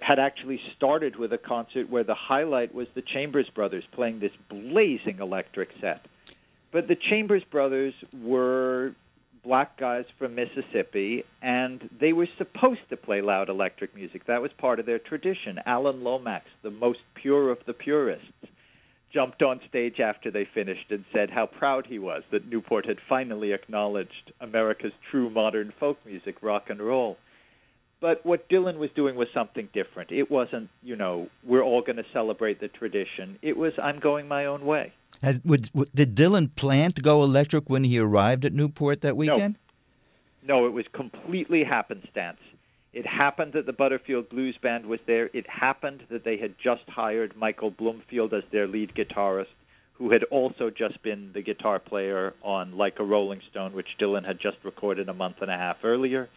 had 0.00 0.18
actually 0.18 0.60
started 0.76 1.16
with 1.16 1.32
a 1.32 1.38
concert 1.38 1.88
where 1.90 2.04
the 2.04 2.14
highlight 2.14 2.74
was 2.74 2.88
the 2.94 3.02
Chambers 3.02 3.50
Brothers 3.50 3.84
playing 3.92 4.20
this 4.20 4.32
blazing 4.48 5.18
electric 5.18 5.70
set. 5.80 6.06
But 6.72 6.88
the 6.88 6.96
Chambers 6.96 7.44
Brothers 7.44 7.94
were 8.20 8.94
black 9.44 9.78
guys 9.78 10.04
from 10.18 10.34
Mississippi, 10.34 11.24
and 11.42 11.88
they 12.00 12.12
were 12.12 12.28
supposed 12.38 12.88
to 12.90 12.96
play 12.96 13.20
loud 13.20 13.48
electric 13.48 13.94
music. 13.94 14.26
That 14.26 14.42
was 14.42 14.50
part 14.58 14.80
of 14.80 14.86
their 14.86 14.98
tradition. 14.98 15.60
Alan 15.66 16.02
Lomax, 16.02 16.46
the 16.62 16.70
most 16.70 17.00
pure 17.14 17.50
of 17.50 17.58
the 17.66 17.74
purists, 17.74 18.26
jumped 19.12 19.42
on 19.42 19.60
stage 19.68 20.00
after 20.00 20.30
they 20.30 20.44
finished 20.44 20.90
and 20.90 21.04
said 21.12 21.30
how 21.30 21.46
proud 21.46 21.86
he 21.86 22.00
was 22.00 22.24
that 22.32 22.48
Newport 22.48 22.86
had 22.86 22.98
finally 23.08 23.52
acknowledged 23.52 24.32
America's 24.40 24.92
true 25.10 25.30
modern 25.30 25.72
folk 25.78 25.98
music, 26.04 26.36
rock 26.42 26.68
and 26.68 26.80
roll. 26.80 27.16
But 28.00 28.26
what 28.26 28.48
Dylan 28.48 28.78
was 28.78 28.90
doing 28.96 29.14
was 29.14 29.28
something 29.32 29.68
different. 29.72 30.10
It 30.10 30.30
wasn't, 30.30 30.68
you 30.82 30.96
know, 30.96 31.28
we're 31.44 31.62
all 31.62 31.80
going 31.80 31.96
to 31.96 32.04
celebrate 32.12 32.60
the 32.60 32.68
tradition. 32.68 33.38
It 33.40 33.56
was, 33.56 33.72
I'm 33.80 34.00
going 34.00 34.26
my 34.26 34.46
own 34.46 34.66
way. 34.66 34.92
Has, 35.22 35.40
would, 35.44 35.70
did 35.94 36.14
Dylan 36.14 36.54
plan 36.54 36.92
to 36.92 37.02
go 37.02 37.22
electric 37.22 37.70
when 37.70 37.84
he 37.84 37.98
arrived 37.98 38.44
at 38.44 38.52
Newport 38.52 39.00
that 39.02 39.16
weekend? 39.16 39.58
No, 40.42 40.60
no 40.60 40.66
it 40.66 40.72
was 40.72 40.86
completely 40.92 41.64
happenstance. 41.64 42.38
It 42.92 43.06
happened 43.06 43.54
that 43.54 43.66
the 43.66 43.72
Butterfield 43.72 44.28
Blues 44.28 44.56
Band 44.56 44.86
was 44.86 45.00
there. 45.06 45.28
It 45.32 45.48
happened 45.48 46.04
that 46.10 46.22
they 46.22 46.36
had 46.36 46.54
just 46.58 46.88
hired 46.88 47.36
Michael 47.36 47.70
Bloomfield 47.70 48.32
as 48.32 48.44
their 48.52 48.68
lead 48.68 48.94
guitarist, 48.94 49.48
who 49.94 50.10
had 50.12 50.22
also 50.24 50.70
just 50.70 51.02
been 51.02 51.32
the 51.32 51.42
guitar 51.42 51.80
player 51.80 52.34
on 52.42 52.76
Like 52.76 53.00
a 53.00 53.04
Rolling 53.04 53.40
Stone, 53.50 53.72
which 53.72 53.96
Dylan 53.98 54.26
had 54.26 54.38
just 54.38 54.58
recorded 54.62 55.08
a 55.08 55.14
month 55.14 55.42
and 55.42 55.50
a 55.50 55.56
half 55.56 55.78
earlier. 55.82 56.28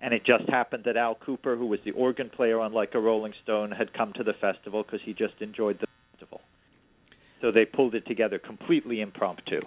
And 0.00 0.14
it 0.14 0.24
just 0.24 0.48
happened 0.48 0.84
that 0.84 0.96
Al 0.96 1.14
Kooper, 1.14 1.58
who 1.58 1.66
was 1.66 1.80
the 1.84 1.90
organ 1.90 2.30
player 2.30 2.58
on 2.58 2.72
Like 2.72 2.94
a 2.94 3.00
Rolling 3.00 3.34
Stone, 3.42 3.72
had 3.72 3.92
come 3.92 4.14
to 4.14 4.24
the 4.24 4.32
festival 4.32 4.82
because 4.82 5.02
he 5.02 5.12
just 5.12 5.34
enjoyed 5.40 5.80
the. 5.80 5.86
So 7.40 7.50
they 7.50 7.64
pulled 7.64 7.94
it 7.94 8.06
together 8.06 8.38
completely 8.38 9.00
impromptu. 9.00 9.60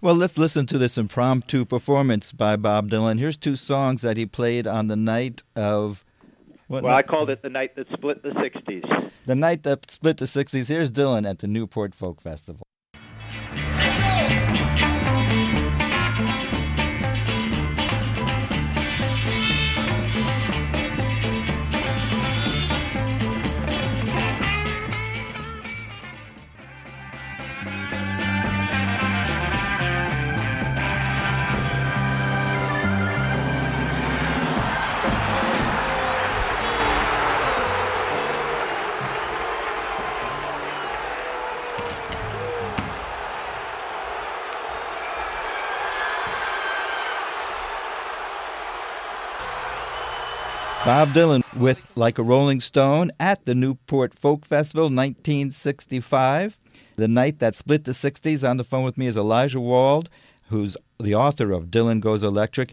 Well, 0.00 0.16
let's 0.16 0.36
listen 0.36 0.66
to 0.66 0.78
this 0.78 0.98
impromptu 0.98 1.64
performance 1.64 2.32
by 2.32 2.56
Bob 2.56 2.90
Dylan. 2.90 3.20
Here's 3.20 3.36
two 3.36 3.54
songs 3.54 4.02
that 4.02 4.16
he 4.16 4.26
played 4.26 4.66
on 4.66 4.88
the 4.88 4.96
night 4.96 5.44
of. 5.54 6.04
well, 6.66 6.82
night? 6.82 6.96
I 6.96 7.02
called 7.02 7.30
it 7.30 7.42
the 7.42 7.48
night 7.48 7.76
that 7.76 7.86
split 7.92 8.24
the 8.24 8.30
60s. 8.30 9.12
The 9.26 9.36
night 9.36 9.62
that 9.62 9.88
split 9.90 10.16
the 10.16 10.24
60s. 10.24 10.68
Here's 10.68 10.90
Dylan 10.90 11.28
at 11.28 11.38
the 11.38 11.46
Newport 11.46 11.94
Folk 11.94 12.20
Festival. 12.20 12.66
Bob 50.84 51.10
Dylan 51.10 51.44
with 51.56 51.86
Like 51.94 52.18
a 52.18 52.24
Rolling 52.24 52.58
Stone 52.58 53.12
at 53.20 53.44
the 53.44 53.54
Newport 53.54 54.18
Folk 54.18 54.44
Festival 54.44 54.86
1965. 54.86 56.58
The 56.96 57.06
night 57.06 57.38
that 57.38 57.54
split 57.54 57.84
the 57.84 57.92
60s. 57.92 58.48
On 58.48 58.56
the 58.56 58.64
phone 58.64 58.82
with 58.82 58.98
me 58.98 59.06
is 59.06 59.16
Elijah 59.16 59.60
Wald, 59.60 60.10
who's 60.48 60.76
the 60.98 61.14
author 61.14 61.52
of 61.52 61.66
Dylan 61.66 62.00
Goes 62.00 62.24
Electric. 62.24 62.72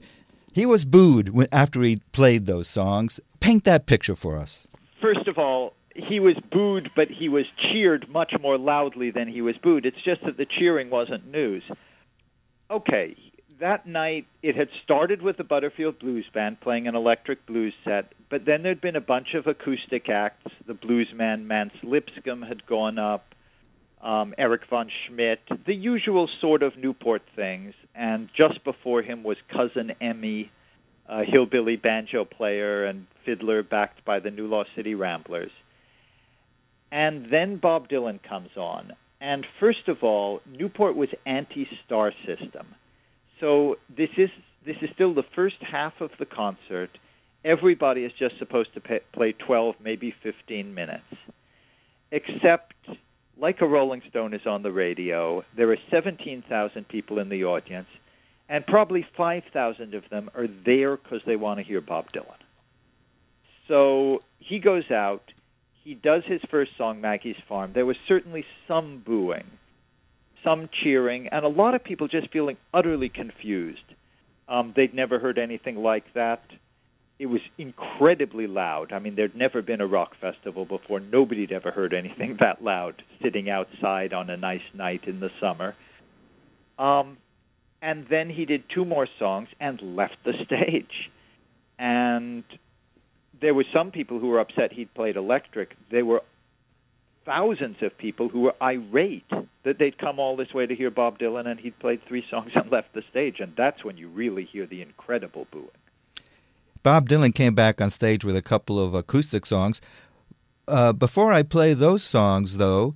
He 0.51 0.65
was 0.65 0.85
booed 0.85 1.47
after 1.51 1.83
he 1.83 1.97
played 2.11 2.47
those 2.47 2.67
songs. 2.67 3.19
Paint 3.41 3.65
that 3.65 3.85
picture 3.85 4.15
for 4.15 4.37
us. 4.37 4.67
First 4.99 5.27
of 5.27 5.37
all, 5.37 5.75
he 5.95 6.19
was 6.19 6.35
booed, 6.51 6.89
but 6.95 7.09
he 7.09 7.29
was 7.29 7.45
cheered 7.57 8.09
much 8.09 8.33
more 8.41 8.57
loudly 8.57 9.11
than 9.11 9.27
he 9.27 9.43
was 9.43 9.55
booed. 9.57 9.85
It's 9.85 10.01
just 10.01 10.23
that 10.23 10.37
the 10.37 10.47
cheering 10.47 10.89
wasn't 10.89 11.29
news. 11.31 11.61
Okay, 12.71 13.15
that 13.59 13.85
night 13.85 14.25
it 14.41 14.55
had 14.55 14.69
started 14.83 15.21
with 15.21 15.37
the 15.37 15.43
Butterfield 15.43 15.99
Blues 15.99 16.25
Band 16.33 16.59
playing 16.59 16.87
an 16.87 16.95
electric 16.95 17.45
blues 17.45 17.73
set, 17.83 18.11
but 18.29 18.45
then 18.45 18.63
there'd 18.63 18.81
been 18.81 18.95
a 18.95 19.01
bunch 19.01 19.33
of 19.33 19.47
acoustic 19.47 20.09
acts. 20.09 20.51
The 20.65 20.73
bluesman 20.73 21.45
Mance 21.45 21.73
Lipscomb 21.83 22.41
had 22.41 22.65
gone 22.65 22.97
up, 22.97 23.35
um, 24.01 24.33
Eric 24.37 24.65
von 24.69 24.89
Schmidt, 24.89 25.41
the 25.65 25.75
usual 25.75 26.29
sort 26.39 26.63
of 26.63 26.77
Newport 26.77 27.21
things, 27.35 27.73
and 27.93 28.29
just 28.33 28.63
before 28.63 29.01
him 29.01 29.23
was 29.23 29.37
Cousin 29.49 29.93
Emmy, 29.99 30.51
a 31.07 31.23
hillbilly 31.23 31.75
banjo 31.75 32.23
player 32.23 32.85
and 32.85 33.07
fiddler 33.25 33.63
backed 33.63 34.05
by 34.05 34.19
the 34.19 34.31
New 34.31 34.47
Lost 34.47 34.69
City 34.75 34.95
Ramblers. 34.95 35.51
And 36.91 37.27
then 37.27 37.57
Bob 37.57 37.89
Dylan 37.89 38.21
comes 38.23 38.55
on. 38.55 38.93
And 39.21 39.45
first 39.59 39.87
of 39.89 40.03
all, 40.03 40.41
Newport 40.45 40.95
was 40.95 41.09
anti-star 41.25 42.13
system. 42.25 42.67
So 43.39 43.77
this 43.95 44.09
is 44.17 44.29
this 44.65 44.77
is 44.81 44.89
still 44.93 45.13
the 45.13 45.23
first 45.23 45.57
half 45.61 46.01
of 46.01 46.11
the 46.19 46.25
concert. 46.25 46.89
Everybody 47.45 48.03
is 48.03 48.11
just 48.11 48.37
supposed 48.37 48.73
to 48.73 48.81
pay, 48.81 48.99
play 49.13 49.31
12, 49.31 49.75
maybe 49.81 50.13
15 50.21 50.73
minutes. 50.73 51.05
Except, 52.11 52.75
like 53.37 53.61
a 53.61 53.65
Rolling 53.65 54.01
Stone 54.09 54.33
is 54.33 54.45
on 54.45 54.61
the 54.61 54.71
radio, 54.71 55.45
there 55.55 55.71
are 55.71 55.77
17,000 55.89 56.87
people 56.89 57.19
in 57.19 57.29
the 57.29 57.45
audience, 57.45 57.87
and 58.49 58.65
probably 58.67 59.07
5,000 59.15 59.93
of 59.93 60.09
them 60.09 60.29
are 60.35 60.47
there 60.47 60.97
because 60.97 61.21
they 61.25 61.37
want 61.37 61.59
to 61.59 61.63
hear 61.63 61.79
Bob 61.79 62.11
Dylan. 62.11 62.35
So 63.69 64.21
he 64.39 64.59
goes 64.59 64.91
out. 64.91 65.31
He 65.85 65.93
does 65.93 66.25
his 66.25 66.41
first 66.49 66.75
song, 66.77 66.99
Maggie's 66.99 67.37
Farm. 67.47 67.71
There 67.71 67.85
was 67.85 67.97
certainly 68.07 68.45
some 68.67 69.01
booing 69.05 69.45
some 70.43 70.69
cheering, 70.71 71.27
and 71.27 71.45
a 71.45 71.49
lot 71.49 71.75
of 71.75 71.83
people 71.83 72.07
just 72.07 72.29
feeling 72.29 72.57
utterly 72.73 73.09
confused. 73.09 73.83
Um, 74.47 74.73
they'd 74.75 74.93
never 74.93 75.19
heard 75.19 75.37
anything 75.37 75.75
like 75.77 76.13
that. 76.13 76.41
It 77.19 77.27
was 77.27 77.41
incredibly 77.57 78.47
loud. 78.47 78.93
I 78.93 78.99
mean, 78.99 79.15
there'd 79.15 79.35
never 79.35 79.61
been 79.61 79.81
a 79.81 79.87
rock 79.87 80.15
festival 80.15 80.65
before. 80.65 80.99
Nobody'd 80.99 81.51
ever 81.51 81.71
heard 81.71 81.93
anything 81.93 82.37
that 82.39 82.63
loud 82.63 83.03
sitting 83.21 83.49
outside 83.49 84.13
on 84.13 84.29
a 84.29 84.37
nice 84.37 84.63
night 84.73 85.05
in 85.05 85.19
the 85.19 85.31
summer. 85.39 85.75
Um, 86.77 87.17
and 87.81 88.07
then 88.07 88.29
he 88.29 88.45
did 88.45 88.63
two 88.69 88.85
more 88.85 89.07
songs 89.19 89.49
and 89.59 89.95
left 89.95 90.17
the 90.23 90.33
stage. 90.45 91.11
And 91.77 92.43
there 93.39 93.53
were 93.53 93.65
some 93.71 93.91
people 93.91 94.19
who 94.19 94.27
were 94.27 94.39
upset 94.39 94.73
he'd 94.73 94.93
played 94.93 95.15
electric. 95.15 95.75
There 95.89 96.05
were 96.05 96.23
thousands 97.25 97.77
of 97.81 97.97
people 97.97 98.29
who 98.29 98.41
were 98.41 98.55
irate 98.61 99.29
that 99.63 99.77
they'd 99.77 99.97
come 99.97 100.19
all 100.19 100.35
this 100.35 100.53
way 100.53 100.65
to 100.65 100.75
hear 100.75 100.89
Bob 100.89 101.19
Dylan 101.19 101.47
and 101.47 101.59
he'd 101.59 101.77
played 101.79 102.01
three 102.07 102.25
songs 102.29 102.51
and 102.55 102.71
left 102.71 102.93
the 102.93 103.03
stage. 103.09 103.39
And 103.39 103.53
that's 103.55 103.83
when 103.83 103.97
you 103.97 104.07
really 104.07 104.45
hear 104.45 104.65
the 104.65 104.81
incredible 104.81 105.47
booing. 105.51 105.67
Bob 106.81 107.09
Dylan 107.09 107.35
came 107.35 107.55
back 107.55 107.81
on 107.81 107.89
stage 107.89 108.23
with 108.23 108.35
a 108.35 108.41
couple 108.41 108.79
of 108.79 108.93
acoustic 108.93 109.45
songs. 109.45 109.81
Uh, 110.67 110.93
before 110.93 111.33
I 111.33 111.43
play 111.43 111.73
those 111.73 112.03
songs, 112.03 112.57
though, 112.57 112.95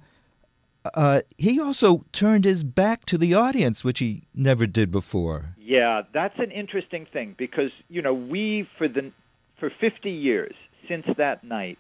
uh, 0.94 1.22
he 1.38 1.60
also 1.60 2.06
turned 2.12 2.46
his 2.46 2.64
back 2.64 3.06
to 3.06 3.18
the 3.18 3.34
audience, 3.34 3.84
which 3.84 4.00
he 4.00 4.24
never 4.34 4.68
did 4.68 4.92
before. 4.92 5.56
Yeah, 5.60 6.04
that's 6.14 6.38
an 6.40 6.52
interesting 6.52 7.06
thing 7.12 7.36
because 7.38 7.72
you 7.90 8.02
know 8.02 8.14
we 8.14 8.68
for 8.78 8.88
the 8.88 9.12
for 9.60 9.70
50 9.70 10.12
years 10.12 10.54
since 10.88 11.06
that 11.18 11.44
night 11.44 11.80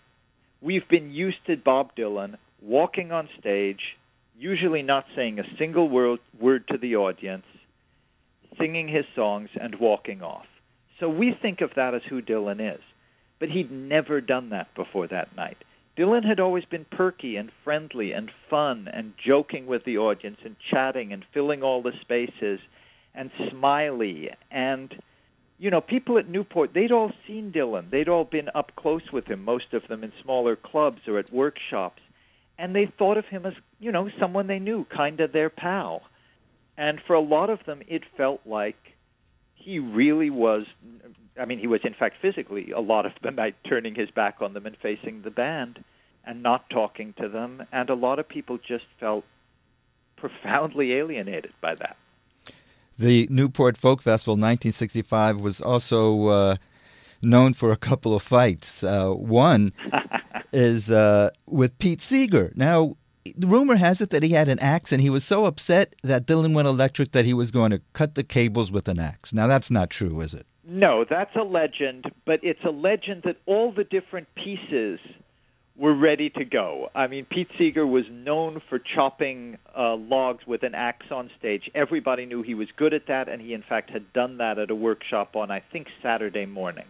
we've 0.61 0.87
been 0.87 1.11
used 1.11 1.45
to 1.45 1.57
Bob 1.57 1.95
Dylan 1.95 2.37
walking 2.61 3.11
on 3.11 3.27
stage, 3.37 3.97
usually 4.37 4.81
not 4.81 5.05
saying 5.15 5.39
a 5.39 5.57
single 5.57 5.89
word, 5.89 6.19
word 6.39 6.67
to 6.69 6.77
the 6.77 6.95
audience, 6.95 7.45
singing 8.57 8.87
his 8.87 9.05
songs, 9.15 9.49
and 9.59 9.75
walking 9.75 10.21
off. 10.21 10.45
So 10.99 11.09
we 11.09 11.37
think 11.41 11.61
of 11.61 11.71
that 11.75 11.93
as 11.93 12.01
who 12.09 12.21
Dylan 12.21 12.75
is. 12.75 12.81
But 13.39 13.49
he'd 13.49 13.71
never 13.71 14.21
done 14.21 14.49
that 14.49 14.73
before 14.75 15.07
that 15.07 15.35
night. 15.35 15.57
Dylan 15.97 16.25
had 16.25 16.39
always 16.39 16.65
been 16.65 16.85
perky 16.85 17.35
and 17.35 17.51
friendly 17.63 18.13
and 18.13 18.31
fun 18.49 18.87
and 18.91 19.13
joking 19.23 19.67
with 19.67 19.83
the 19.85 19.97
audience 19.97 20.37
and 20.43 20.55
chatting 20.59 21.13
and 21.13 21.25
filling 21.33 21.61
all 21.61 21.81
the 21.81 21.91
spaces 22.01 22.59
and 23.13 23.31
smiley 23.49 24.31
and 24.49 24.95
you 25.63 25.69
know, 25.69 25.79
people 25.79 26.17
at 26.17 26.27
Newport, 26.27 26.73
they'd 26.73 26.91
all 26.91 27.13
seen 27.25 27.53
Dylan. 27.53 27.89
They'd 27.89 28.09
all 28.09 28.25
been 28.25 28.49
up 28.53 28.73
close 28.75 29.13
with 29.13 29.27
him, 29.27 29.45
most 29.45 29.71
of 29.71 29.87
them 29.87 30.03
in 30.03 30.11
smaller 30.21 30.57
clubs 30.57 31.07
or 31.07 31.17
at 31.19 31.31
workshops. 31.31 32.01
And 32.57 32.75
they 32.75 32.85
thought 32.85 33.17
of 33.17 33.25
him 33.25 33.45
as, 33.45 33.53
you 33.79 33.91
know, 33.91 34.09
someone 34.19 34.47
they 34.47 34.59
knew, 34.59 34.85
kind 34.85 35.19
of 35.19 35.31
their 35.31 35.49
pal. 35.49 36.03
And 36.77 36.99
for 37.05 37.13
a 37.13 37.21
lot 37.21 37.49
of 37.49 37.63
them, 37.65 37.81
it 37.87 38.03
felt 38.17 38.41
like 38.45 38.77
he 39.55 39.79
really 39.79 40.29
was, 40.29 40.65
I 41.39 41.45
mean, 41.45 41.59
he 41.59 41.67
was, 41.67 41.81
in 41.83 41.93
fact, 41.93 42.17
physically, 42.21 42.71
a 42.71 42.79
lot 42.79 43.05
of 43.05 43.13
the 43.21 43.31
night 43.31 43.55
turning 43.67 43.95
his 43.95 44.11
back 44.11 44.41
on 44.41 44.53
them 44.53 44.65
and 44.65 44.77
facing 44.77 45.21
the 45.21 45.31
band 45.31 45.83
and 46.25 46.43
not 46.43 46.69
talking 46.69 47.13
to 47.19 47.27
them. 47.27 47.63
And 47.71 47.89
a 47.89 47.95
lot 47.95 48.19
of 48.19 48.27
people 48.27 48.57
just 48.57 48.85
felt 48.99 49.25
profoundly 50.15 50.93
alienated 50.93 51.53
by 51.61 51.75
that. 51.75 51.97
The 52.97 53.27
Newport 53.29 53.75
Folk 53.75 54.01
Festival 54.01 54.33
1965 54.33 55.41
was 55.41 55.59
also 55.59 56.27
uh, 56.27 56.55
known 57.21 57.53
for 57.53 57.71
a 57.71 57.77
couple 57.77 58.15
of 58.15 58.21
fights. 58.21 58.83
Uh, 58.83 59.09
one 59.09 59.73
is 60.53 60.91
uh, 60.91 61.31
with 61.45 61.77
Pete 61.79 62.01
Seeger. 62.01 62.53
Now, 62.55 62.95
the 63.35 63.47
rumor 63.47 63.75
has 63.75 64.01
it 64.01 64.09
that 64.11 64.23
he 64.23 64.29
had 64.29 64.49
an 64.49 64.59
axe 64.59 64.91
and 64.91 65.01
he 65.01 65.09
was 65.09 65.23
so 65.23 65.45
upset 65.45 65.95
that 66.03 66.25
Dylan 66.25 66.53
went 66.53 66.67
electric 66.67 67.11
that 67.11 67.25
he 67.25 67.33
was 67.33 67.51
going 67.51 67.71
to 67.71 67.81
cut 67.93 68.15
the 68.15 68.23
cables 68.23 68.71
with 68.71 68.87
an 68.87 68.99
axe. 68.99 69.33
Now, 69.33 69.47
that's 69.47 69.71
not 69.71 69.89
true, 69.89 70.21
is 70.21 70.33
it? 70.33 70.45
No, 70.65 71.05
that's 71.09 71.35
a 71.35 71.43
legend, 71.43 72.11
but 72.25 72.39
it's 72.43 72.63
a 72.63 72.69
legend 72.69 73.23
that 73.23 73.37
all 73.45 73.71
the 73.71 73.83
different 73.83 74.27
pieces 74.35 74.99
were 75.75 75.93
ready 75.93 76.29
to 76.29 76.45
go. 76.45 76.89
I 76.93 77.07
mean, 77.07 77.25
Pete 77.25 77.49
Seeger 77.57 77.85
was 77.85 78.05
known 78.09 78.61
for 78.69 78.79
chopping 78.79 79.57
uh, 79.75 79.95
logs 79.95 80.45
with 80.45 80.63
an 80.63 80.75
axe 80.75 81.07
on 81.11 81.31
stage. 81.37 81.69
Everybody 81.73 82.25
knew 82.25 82.43
he 82.43 82.53
was 82.53 82.69
good 82.75 82.93
at 82.93 83.07
that, 83.07 83.27
and 83.27 83.41
he, 83.41 83.53
in 83.53 83.63
fact, 83.63 83.89
had 83.89 84.13
done 84.13 84.37
that 84.37 84.59
at 84.59 84.69
a 84.69 84.75
workshop 84.75 85.35
on, 85.35 85.49
I 85.49 85.61
think, 85.71 85.87
Saturday 86.01 86.45
morning. 86.45 86.85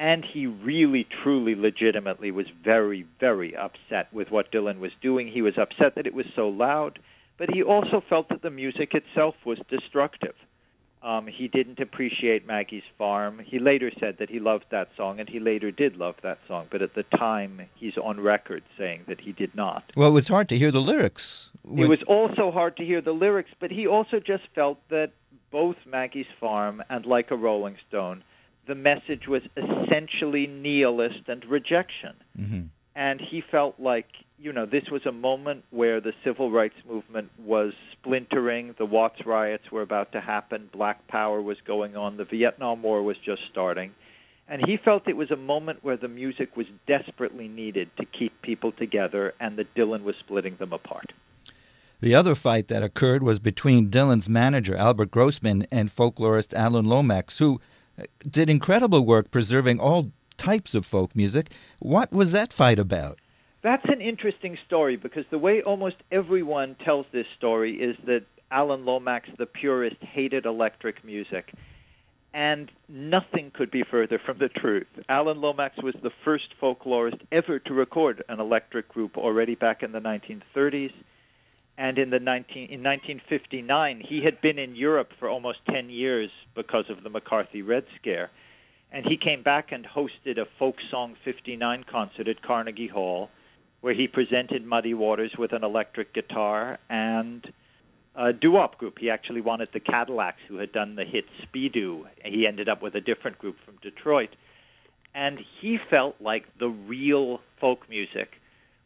And 0.00 0.24
he 0.24 0.46
really, 0.46 1.04
truly, 1.04 1.54
legitimately 1.54 2.30
was 2.30 2.46
very, 2.64 3.04
very 3.20 3.54
upset 3.54 4.10
with 4.14 4.30
what 4.30 4.50
Dylan 4.50 4.78
was 4.78 4.92
doing. 5.02 5.28
He 5.28 5.42
was 5.42 5.58
upset 5.58 5.94
that 5.96 6.06
it 6.06 6.14
was 6.14 6.24
so 6.34 6.48
loud, 6.48 6.98
but 7.36 7.50
he 7.50 7.62
also 7.62 8.02
felt 8.08 8.30
that 8.30 8.40
the 8.40 8.48
music 8.48 8.94
itself 8.94 9.34
was 9.44 9.58
destructive. 9.68 10.34
Um, 11.02 11.26
he 11.26 11.48
didn't 11.48 11.80
appreciate 11.80 12.46
Maggie's 12.46 12.82
Farm. 12.96 13.42
He 13.44 13.58
later 13.58 13.90
said 14.00 14.16
that 14.20 14.30
he 14.30 14.40
loved 14.40 14.64
that 14.70 14.88
song, 14.96 15.20
and 15.20 15.28
he 15.28 15.38
later 15.38 15.70
did 15.70 15.98
love 15.98 16.14
that 16.22 16.38
song. 16.48 16.68
But 16.70 16.80
at 16.80 16.94
the 16.94 17.02
time, 17.02 17.60
he's 17.74 17.98
on 17.98 18.20
record 18.20 18.62
saying 18.78 19.02
that 19.06 19.22
he 19.22 19.32
did 19.32 19.54
not. 19.54 19.84
Well, 19.96 20.08
it 20.08 20.12
was 20.12 20.28
hard 20.28 20.48
to 20.48 20.56
hear 20.56 20.70
the 20.70 20.80
lyrics. 20.80 21.50
It 21.76 21.90
was 21.90 22.02
also 22.06 22.50
hard 22.50 22.78
to 22.78 22.86
hear 22.86 23.02
the 23.02 23.12
lyrics, 23.12 23.50
but 23.60 23.70
he 23.70 23.86
also 23.86 24.18
just 24.18 24.44
felt 24.54 24.78
that 24.88 25.12
both 25.50 25.76
Maggie's 25.84 26.32
Farm 26.38 26.82
and 26.88 27.04
Like 27.04 27.30
a 27.30 27.36
Rolling 27.36 27.76
Stone, 27.86 28.22
the 28.70 28.76
message 28.76 29.26
was 29.26 29.42
essentially 29.56 30.46
nihilist 30.46 31.28
and 31.28 31.44
rejection. 31.44 32.14
Mm-hmm. 32.38 32.62
And 32.94 33.20
he 33.20 33.40
felt 33.40 33.80
like 33.80 34.06
you 34.38 34.52
know, 34.54 34.64
this 34.64 34.88
was 34.90 35.04
a 35.04 35.12
moment 35.12 35.64
where 35.70 36.00
the 36.00 36.14
civil 36.24 36.50
rights 36.50 36.76
movement 36.88 37.30
was 37.44 37.74
splintering. 37.92 38.74
The 38.78 38.86
Watts 38.86 39.26
riots 39.26 39.70
were 39.70 39.82
about 39.82 40.12
to 40.12 40.20
happen. 40.20 40.70
Black 40.72 41.06
Power 41.08 41.42
was 41.42 41.58
going 41.66 41.94
on. 41.94 42.16
The 42.16 42.24
Vietnam 42.24 42.82
War 42.82 43.02
was 43.02 43.18
just 43.18 43.42
starting. 43.50 43.92
And 44.48 44.64
he 44.64 44.78
felt 44.78 45.06
it 45.08 45.16
was 45.16 45.30
a 45.30 45.36
moment 45.36 45.84
where 45.84 45.98
the 45.98 46.08
music 46.08 46.56
was 46.56 46.66
desperately 46.86 47.48
needed 47.48 47.90
to 47.98 48.06
keep 48.06 48.40
people 48.40 48.72
together 48.72 49.34
and 49.38 49.58
that 49.58 49.74
Dylan 49.74 50.04
was 50.04 50.16
splitting 50.16 50.56
them 50.56 50.72
apart. 50.72 51.12
The 52.00 52.14
other 52.14 52.34
fight 52.34 52.68
that 52.68 52.82
occurred 52.82 53.22
was 53.22 53.38
between 53.38 53.90
Dylan's 53.90 54.28
manager, 54.28 54.74
Albert 54.74 55.10
Grossman, 55.10 55.66
and 55.70 55.90
folklorist 55.90 56.54
Alan 56.54 56.86
Lomax, 56.86 57.38
who 57.38 57.60
did 58.28 58.50
incredible 58.50 59.04
work 59.04 59.30
preserving 59.30 59.80
all 59.80 60.12
types 60.36 60.74
of 60.74 60.86
folk 60.86 61.14
music. 61.14 61.52
What 61.78 62.12
was 62.12 62.32
that 62.32 62.52
fight 62.52 62.78
about? 62.78 63.18
That's 63.62 63.84
an 63.86 64.00
interesting 64.00 64.56
story 64.66 64.96
because 64.96 65.24
the 65.30 65.38
way 65.38 65.62
almost 65.62 65.96
everyone 66.10 66.76
tells 66.76 67.06
this 67.12 67.26
story 67.36 67.74
is 67.74 67.96
that 68.06 68.24
Alan 68.50 68.84
Lomax, 68.84 69.28
the 69.38 69.46
purist, 69.46 70.02
hated 70.02 70.46
electric 70.46 71.04
music. 71.04 71.52
And 72.32 72.70
nothing 72.88 73.50
could 73.52 73.70
be 73.70 73.82
further 73.82 74.18
from 74.18 74.38
the 74.38 74.48
truth. 74.48 74.86
Alan 75.08 75.40
Lomax 75.40 75.76
was 75.82 75.94
the 76.02 76.12
first 76.24 76.54
folklorist 76.62 77.20
ever 77.32 77.58
to 77.58 77.74
record 77.74 78.22
an 78.28 78.38
electric 78.40 78.88
group 78.88 79.18
already 79.18 79.56
back 79.56 79.82
in 79.82 79.92
the 79.92 80.00
1930s. 80.00 80.92
And 81.80 81.98
in, 81.98 82.10
the 82.10 82.20
19, 82.20 82.64
in 82.64 82.82
1959, 82.82 84.00
he 84.00 84.20
had 84.20 84.38
been 84.42 84.58
in 84.58 84.76
Europe 84.76 85.14
for 85.18 85.30
almost 85.30 85.60
10 85.70 85.88
years 85.88 86.30
because 86.54 86.90
of 86.90 87.02
the 87.02 87.08
McCarthy 87.08 87.62
Red 87.62 87.86
Scare. 87.96 88.28
And 88.92 89.06
he 89.06 89.16
came 89.16 89.42
back 89.42 89.72
and 89.72 89.86
hosted 89.86 90.36
a 90.36 90.44
Folk 90.58 90.76
Song 90.90 91.16
59 91.24 91.84
concert 91.84 92.28
at 92.28 92.42
Carnegie 92.42 92.86
Hall, 92.86 93.30
where 93.80 93.94
he 93.94 94.08
presented 94.08 94.66
Muddy 94.66 94.92
Waters 94.92 95.38
with 95.38 95.54
an 95.54 95.64
electric 95.64 96.12
guitar 96.12 96.78
and 96.90 97.50
a 98.14 98.34
doo-wop 98.34 98.76
group. 98.76 98.98
He 98.98 99.08
actually 99.08 99.40
wanted 99.40 99.70
the 99.72 99.80
Cadillacs, 99.80 100.42
who 100.48 100.58
had 100.58 100.72
done 100.72 100.96
the 100.96 101.06
hit 101.06 101.24
Speedoo. 101.42 102.04
He 102.22 102.46
ended 102.46 102.68
up 102.68 102.82
with 102.82 102.94
a 102.94 103.00
different 103.00 103.38
group 103.38 103.56
from 103.64 103.76
Detroit. 103.80 104.36
And 105.14 105.38
he 105.38 105.78
felt 105.78 106.16
like 106.20 106.44
the 106.58 106.68
real 106.68 107.40
folk 107.58 107.88
music 107.88 108.38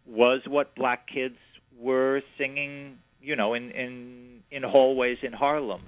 was 0.07 0.43
what 0.47 0.77
black 0.77 1.09
kids 1.09 1.39
were 1.79 2.23
singing, 2.39 2.99
you 3.21 3.37
know, 3.37 3.55
in, 3.55 3.71
in, 3.71 4.43
in 4.51 4.63
hallways 4.63 5.19
in 5.23 5.33
Harlem, 5.33 5.83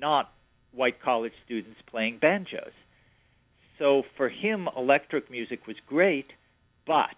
not 0.00 0.32
white 0.72 1.00
college 1.00 1.32
students 1.44 1.80
playing 1.86 2.18
banjos. 2.18 2.72
So 3.78 4.04
for 4.16 4.28
him, 4.28 4.68
electric 4.76 5.30
music 5.30 5.66
was 5.66 5.76
great, 5.86 6.32
but 6.86 7.16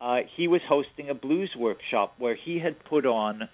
uh, 0.00 0.20
he 0.36 0.48
was 0.48 0.62
hosting 0.66 1.10
a 1.10 1.14
blues 1.14 1.54
workshop 1.56 2.14
where 2.18 2.34
he 2.34 2.58
had 2.58 2.82
put 2.84 3.04
on 3.04 3.48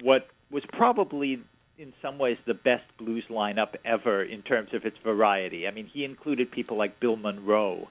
what 0.00 0.28
was 0.50 0.64
probably 0.72 1.40
in 1.78 1.92
some 2.02 2.18
ways 2.18 2.36
the 2.46 2.54
best 2.54 2.84
blues 2.98 3.24
lineup 3.30 3.74
ever 3.84 4.22
in 4.22 4.42
terms 4.42 4.74
of 4.74 4.84
its 4.84 4.98
variety. 4.98 5.66
I 5.66 5.70
mean, 5.70 5.86
he 5.86 6.04
included 6.04 6.50
people 6.50 6.76
like 6.76 7.00
Bill 7.00 7.16
Monroe 7.16 7.88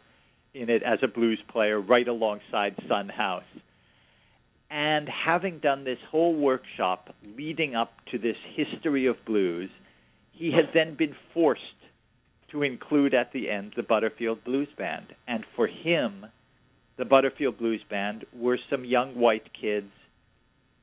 in 0.53 0.69
it 0.69 0.83
as 0.83 0.99
a 1.01 1.07
blues 1.07 1.39
player 1.47 1.79
right 1.79 2.07
alongside 2.07 2.75
Son 2.87 3.09
House. 3.09 3.43
And 4.71 5.09
having 5.09 5.59
done 5.59 5.83
this 5.83 5.99
whole 6.09 6.33
workshop 6.33 7.13
leading 7.35 7.75
up 7.75 7.93
to 8.11 8.17
this 8.17 8.37
history 8.55 9.05
of 9.05 9.23
blues, 9.25 9.69
he 10.31 10.51
had 10.51 10.69
then 10.73 10.95
been 10.95 11.13
forced 11.33 11.61
to 12.51 12.63
include 12.63 13.13
at 13.13 13.33
the 13.33 13.49
end 13.49 13.73
the 13.75 13.83
Butterfield 13.83 14.45
Blues 14.45 14.69
Band. 14.77 15.07
And 15.27 15.45
for 15.57 15.67
him, 15.67 16.25
the 16.95 17.03
Butterfield 17.03 17.57
Blues 17.57 17.81
Band 17.89 18.25
were 18.31 18.57
some 18.69 18.85
young 18.85 19.15
white 19.15 19.51
kids 19.51 19.91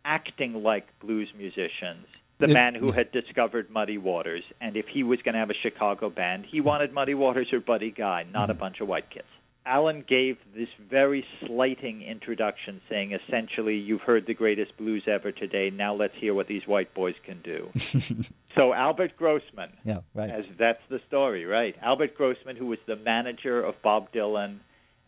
acting 0.04 0.62
like 0.62 0.86
blues 1.00 1.28
musicians. 1.36 2.06
The 2.38 2.50
it, 2.50 2.52
man 2.52 2.74
who 2.74 2.92
had 2.92 3.10
discovered 3.10 3.70
Muddy 3.70 3.98
Waters, 3.98 4.44
and 4.60 4.76
if 4.76 4.86
he 4.86 5.02
was 5.02 5.20
going 5.22 5.32
to 5.32 5.38
have 5.38 5.50
a 5.50 5.54
Chicago 5.54 6.10
band, 6.10 6.44
he 6.44 6.60
wanted 6.60 6.92
Muddy 6.92 7.14
Waters 7.14 7.52
or 7.52 7.60
Buddy 7.60 7.90
Guy, 7.90 8.26
not 8.30 8.42
mm-hmm. 8.42 8.50
a 8.50 8.54
bunch 8.54 8.80
of 8.80 8.86
white 8.86 9.08
kids. 9.10 9.26
Alan 9.68 10.02
gave 10.08 10.38
this 10.54 10.70
very 10.90 11.26
slighting 11.46 12.00
introduction, 12.02 12.80
saying 12.88 13.12
essentially, 13.12 13.76
You've 13.76 14.00
heard 14.00 14.26
the 14.26 14.34
greatest 14.34 14.76
blues 14.78 15.04
ever 15.06 15.30
today. 15.30 15.68
Now 15.68 15.94
let's 15.94 16.14
hear 16.16 16.32
what 16.32 16.48
these 16.48 16.66
white 16.66 16.92
boys 16.94 17.14
can 17.22 17.40
do. 17.42 17.68
so, 18.58 18.72
Albert 18.72 19.16
Grossman, 19.18 19.70
yeah, 19.84 19.98
right. 20.14 20.30
As 20.30 20.46
that's 20.56 20.80
the 20.88 21.00
story, 21.06 21.44
right? 21.44 21.76
Albert 21.82 22.16
Grossman, 22.16 22.56
who 22.56 22.66
was 22.66 22.78
the 22.86 22.96
manager 22.96 23.62
of 23.62 23.80
Bob 23.82 24.10
Dylan 24.10 24.60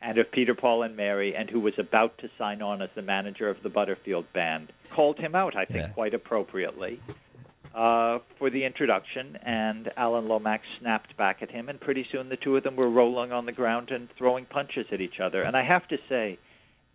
and 0.03 0.18
of 0.18 0.31
Peter, 0.31 0.55
Paul, 0.55 0.83
and 0.83 0.94
Mary, 0.94 1.35
and 1.35 1.49
who 1.49 1.61
was 1.61 1.79
about 1.79 2.18
to 2.18 2.31
sign 2.37 2.61
on 2.61 2.83
as 2.83 2.90
the 2.94 3.03
manager 3.03 3.49
of 3.49 3.62
the 3.62 3.70
Butterfield 3.70 4.31
Band, 4.35 4.73
called 4.90 5.18
him 5.18 5.35
out, 5.35 5.57
I 5.57 5.64
think, 5.64 5.87
yeah. 5.87 5.92
quite 5.92 6.14
appropriately 6.14 7.01
uh, 7.74 8.18
for 8.38 8.50
the 8.50 8.64
introduction, 8.64 9.38
and 9.42 9.90
Alan 9.96 10.28
Lomax 10.28 10.64
snapped 10.78 11.16
back 11.16 11.42
at 11.42 11.50
him, 11.50 11.68
and 11.68 11.80
pretty 11.80 12.06
soon 12.11 12.28
the 12.28 12.37
two 12.37 12.56
of 12.56 12.64
them 12.64 12.76
were 12.76 12.88
rolling 12.88 13.33
on 13.33 13.46
the 13.46 13.52
ground 13.52 13.90
and 13.90 14.09
throwing 14.16 14.44
punches 14.44 14.87
at 14.92 15.00
each 15.00 15.20
other. 15.20 15.42
And 15.42 15.56
I 15.56 15.62
have 15.62 15.87
to 15.88 15.98
say, 16.09 16.38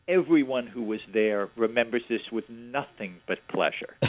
everyone 0.08 0.68
who 0.68 0.84
was 0.84 1.00
there 1.12 1.50
remembers 1.56 2.04
this 2.10 2.22
with 2.32 2.50
nothing 2.50 3.16
but 3.26 3.40
pleasure. 3.48 3.96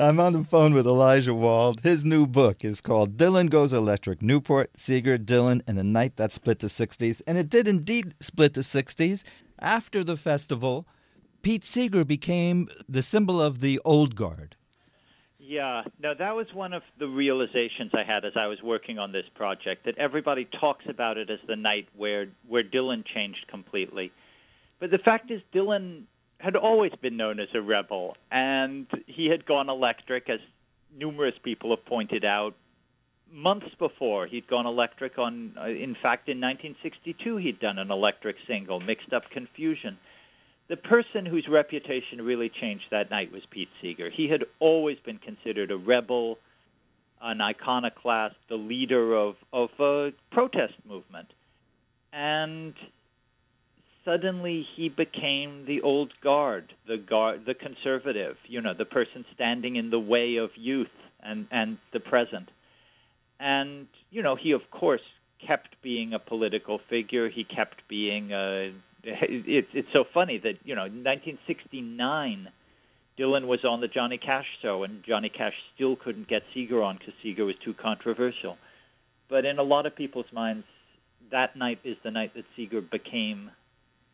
I'm 0.00 0.20
on 0.20 0.32
the 0.32 0.44
phone 0.44 0.74
with 0.74 0.86
Elijah 0.86 1.34
Wald. 1.34 1.80
His 1.80 2.04
new 2.04 2.24
book 2.24 2.64
is 2.64 2.80
called 2.80 3.16
Dylan 3.16 3.50
Goes 3.50 3.72
Electric 3.72 4.22
Newport, 4.22 4.70
Seeger, 4.78 5.18
Dylan, 5.18 5.60
and 5.66 5.76
the 5.76 5.82
Night 5.82 6.16
That 6.16 6.30
Split 6.30 6.60
the 6.60 6.68
60s. 6.68 7.20
And 7.26 7.36
it 7.36 7.48
did 7.48 7.66
indeed 7.66 8.14
split 8.20 8.54
the 8.54 8.60
60s. 8.60 9.24
After 9.58 10.04
the 10.04 10.16
festival, 10.16 10.86
Pete 11.42 11.64
Seeger 11.64 12.04
became 12.04 12.68
the 12.88 13.02
symbol 13.02 13.40
of 13.40 13.60
the 13.60 13.80
old 13.84 14.16
guard. 14.16 14.56
Yeah, 15.38 15.84
no, 15.98 16.12
that 16.12 16.36
was 16.36 16.52
one 16.52 16.74
of 16.74 16.82
the 16.98 17.08
realizations 17.08 17.92
I 17.94 18.02
had 18.02 18.26
as 18.26 18.36
I 18.36 18.48
was 18.48 18.62
working 18.62 18.98
on 18.98 19.12
this 19.12 19.24
project. 19.34 19.86
That 19.86 19.96
everybody 19.96 20.44
talks 20.44 20.84
about 20.86 21.16
it 21.16 21.30
as 21.30 21.38
the 21.46 21.56
night 21.56 21.88
where 21.96 22.28
where 22.46 22.62
Dylan 22.62 23.02
changed 23.06 23.46
completely, 23.48 24.12
but 24.78 24.90
the 24.90 24.98
fact 24.98 25.30
is, 25.30 25.40
Dylan 25.54 26.02
had 26.38 26.54
always 26.54 26.92
been 27.00 27.16
known 27.16 27.40
as 27.40 27.48
a 27.54 27.62
rebel, 27.62 28.16
and 28.30 28.86
he 29.06 29.26
had 29.26 29.46
gone 29.46 29.70
electric, 29.70 30.28
as 30.28 30.40
numerous 30.94 31.34
people 31.42 31.70
have 31.70 31.84
pointed 31.86 32.26
out. 32.26 32.54
Months 33.32 33.74
before, 33.78 34.26
he'd 34.26 34.48
gone 34.48 34.66
electric 34.66 35.18
on. 35.18 35.54
Uh, 35.58 35.68
in 35.68 35.94
fact, 35.94 36.28
in 36.28 36.40
1962, 36.40 37.36
he'd 37.38 37.58
done 37.58 37.78
an 37.78 37.90
electric 37.90 38.36
single, 38.46 38.80
"Mixed 38.80 39.14
Up 39.14 39.30
Confusion." 39.30 39.98
The 40.68 40.76
person 40.76 41.24
whose 41.24 41.48
reputation 41.48 42.22
really 42.22 42.48
changed 42.48 42.84
that 42.90 43.10
night 43.10 43.32
was 43.32 43.42
Pete 43.50 43.70
Seeger. 43.80 44.10
He 44.10 44.28
had 44.28 44.44
always 44.60 44.98
been 44.98 45.18
considered 45.18 45.70
a 45.70 45.76
rebel, 45.76 46.38
an 47.22 47.40
iconoclast, 47.40 48.36
the 48.48 48.56
leader 48.56 49.14
of, 49.14 49.36
of 49.52 49.70
a 49.80 50.12
protest 50.30 50.74
movement. 50.86 51.32
And 52.12 52.74
suddenly 54.04 54.66
he 54.76 54.90
became 54.90 55.64
the 55.64 55.80
old 55.80 56.12
guard, 56.20 56.74
the 56.86 56.98
guard, 56.98 57.46
the 57.46 57.54
conservative, 57.54 58.36
you 58.46 58.60
know, 58.60 58.74
the 58.74 58.84
person 58.84 59.24
standing 59.34 59.76
in 59.76 59.90
the 59.90 59.98
way 59.98 60.36
of 60.36 60.50
youth 60.56 60.90
and, 61.22 61.46
and 61.50 61.78
the 61.92 62.00
present. 62.00 62.50
And, 63.40 63.86
you 64.10 64.22
know, 64.22 64.36
he 64.36 64.52
of 64.52 64.70
course 64.70 65.02
kept 65.38 65.80
being 65.82 66.12
a 66.12 66.18
political 66.18 66.78
figure. 66.90 67.28
He 67.30 67.44
kept 67.44 67.86
being 67.88 68.32
a 68.32 68.72
it's 69.08 69.68
it's 69.72 69.92
so 69.92 70.04
funny 70.04 70.38
that 70.38 70.58
you 70.64 70.74
know, 70.74 70.84
in 70.84 71.04
1969, 71.04 72.48
Dylan 73.18 73.46
was 73.46 73.64
on 73.64 73.80
the 73.80 73.88
Johnny 73.88 74.18
Cash 74.18 74.46
show, 74.62 74.84
and 74.84 75.02
Johnny 75.02 75.28
Cash 75.28 75.54
still 75.74 75.96
couldn't 75.96 76.28
get 76.28 76.42
Seeger 76.54 76.82
on 76.82 76.98
because 76.98 77.14
Seeger 77.22 77.44
was 77.44 77.56
too 77.56 77.74
controversial. 77.74 78.58
But 79.28 79.44
in 79.44 79.58
a 79.58 79.62
lot 79.62 79.86
of 79.86 79.94
people's 79.94 80.32
minds, 80.32 80.64
that 81.30 81.56
night 81.56 81.80
is 81.84 81.96
the 82.02 82.10
night 82.10 82.34
that 82.34 82.44
Seeger 82.56 82.80
became 82.80 83.50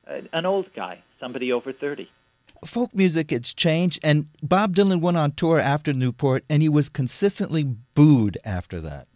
an 0.07 0.45
old 0.45 0.73
guy, 0.75 1.03
somebody 1.19 1.53
over 1.53 1.73
30. 1.73 2.11
Folk 2.65 2.95
music 2.95 3.31
has 3.31 3.55
changed, 3.55 4.01
and 4.03 4.27
Bob 4.43 4.75
Dylan 4.77 5.01
went 5.01 5.17
on 5.17 5.33
tour 5.33 5.59
after 5.59 5.93
Newport, 5.93 6.45
and 6.49 6.63
he 6.63 6.69
was 6.69 6.89
consistently 6.89 7.65
booed 7.65 8.39
after 8.45 8.81
that 8.81 9.07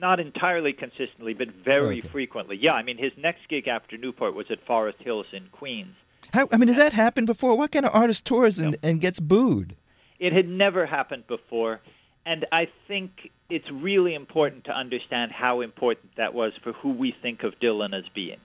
not 0.00 0.20
entirely 0.20 0.72
consistently, 0.72 1.34
but 1.34 1.48
very 1.48 1.98
okay. 1.98 2.08
frequently. 2.08 2.56
Yeah, 2.56 2.74
I 2.74 2.82
mean, 2.82 2.98
his 2.98 3.12
next 3.16 3.48
gig 3.48 3.68
after 3.68 3.96
Newport 3.96 4.34
was 4.34 4.50
at 4.50 4.64
Forest 4.66 4.98
Hills 5.00 5.26
in 5.32 5.46
Queens. 5.52 5.94
How, 6.32 6.48
I 6.52 6.56
mean, 6.56 6.68
has 6.68 6.76
that 6.76 6.92
happened 6.92 7.26
before? 7.26 7.56
What 7.56 7.72
kind 7.72 7.84
of 7.84 7.94
artist 7.94 8.24
tours 8.24 8.58
and, 8.58 8.72
no. 8.72 8.88
and 8.88 9.00
gets 9.00 9.20
booed? 9.20 9.76
It 10.18 10.32
had 10.32 10.48
never 10.48 10.86
happened 10.86 11.26
before, 11.26 11.80
and 12.24 12.46
I 12.52 12.68
think 12.86 13.30
it's 13.48 13.70
really 13.70 14.14
important 14.14 14.64
to 14.64 14.76
understand 14.76 15.32
how 15.32 15.60
important 15.60 16.16
that 16.16 16.34
was 16.34 16.52
for 16.62 16.72
who 16.72 16.90
we 16.90 17.10
think 17.10 17.42
of 17.42 17.58
Dylan 17.58 17.96
as 17.96 18.04
being, 18.14 18.38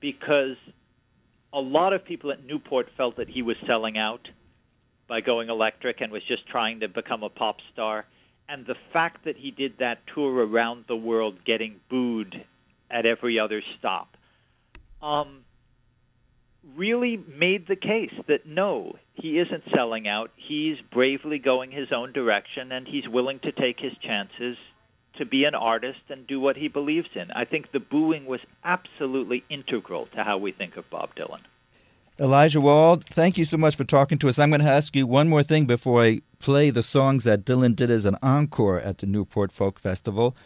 because 0.00 0.56
a 1.52 1.60
lot 1.60 1.92
of 1.92 2.04
people 2.04 2.32
at 2.32 2.44
Newport 2.44 2.88
felt 2.96 3.16
that 3.16 3.28
he 3.28 3.42
was 3.42 3.56
selling 3.66 3.98
out 3.98 4.28
by 5.06 5.20
going 5.20 5.50
electric 5.50 6.00
and 6.00 6.10
was 6.10 6.24
just 6.24 6.46
trying 6.46 6.80
to 6.80 6.88
become 6.88 7.22
a 7.22 7.28
pop 7.28 7.58
star 7.72 8.06
and 8.52 8.66
the 8.66 8.76
fact 8.92 9.24
that 9.24 9.38
he 9.38 9.50
did 9.50 9.78
that 9.78 10.06
tour 10.14 10.46
around 10.46 10.84
the 10.86 10.96
world 10.96 11.42
getting 11.42 11.80
booed 11.88 12.44
at 12.90 13.06
every 13.06 13.38
other 13.38 13.62
stop 13.78 14.14
um, 15.00 15.38
really 16.76 17.16
made 17.16 17.66
the 17.66 17.76
case 17.76 18.12
that 18.28 18.44
no, 18.44 18.96
he 19.14 19.38
isn't 19.38 19.64
selling 19.74 20.06
out. 20.06 20.30
He's 20.36 20.76
bravely 20.92 21.38
going 21.38 21.70
his 21.70 21.92
own 21.92 22.12
direction, 22.12 22.72
and 22.72 22.86
he's 22.86 23.08
willing 23.08 23.38
to 23.40 23.52
take 23.52 23.80
his 23.80 23.96
chances 24.02 24.58
to 25.16 25.24
be 25.24 25.44
an 25.44 25.54
artist 25.54 26.00
and 26.10 26.26
do 26.26 26.38
what 26.38 26.56
he 26.56 26.68
believes 26.68 27.08
in. 27.14 27.30
I 27.30 27.46
think 27.46 27.72
the 27.72 27.80
booing 27.80 28.26
was 28.26 28.40
absolutely 28.62 29.44
integral 29.48 30.06
to 30.14 30.24
how 30.24 30.36
we 30.36 30.52
think 30.52 30.76
of 30.76 30.88
Bob 30.90 31.14
Dylan. 31.14 31.40
Elijah 32.20 32.60
Wald, 32.60 33.04
thank 33.06 33.38
you 33.38 33.46
so 33.46 33.56
much 33.56 33.76
for 33.76 33.84
talking 33.84 34.18
to 34.18 34.28
us. 34.28 34.38
I'm 34.38 34.50
going 34.50 34.60
to 34.60 34.68
ask 34.68 34.94
you 34.94 35.06
one 35.06 35.30
more 35.30 35.42
thing 35.42 35.64
before 35.64 36.02
I 36.02 36.20
play 36.42 36.70
the 36.70 36.82
songs 36.82 37.24
that 37.24 37.44
Dylan 37.44 37.74
did 37.74 37.90
as 37.90 38.04
an 38.04 38.16
encore 38.20 38.80
at 38.80 38.98
the 38.98 39.06
Newport 39.06 39.52
Folk 39.52 39.78
Festival. 39.78 40.36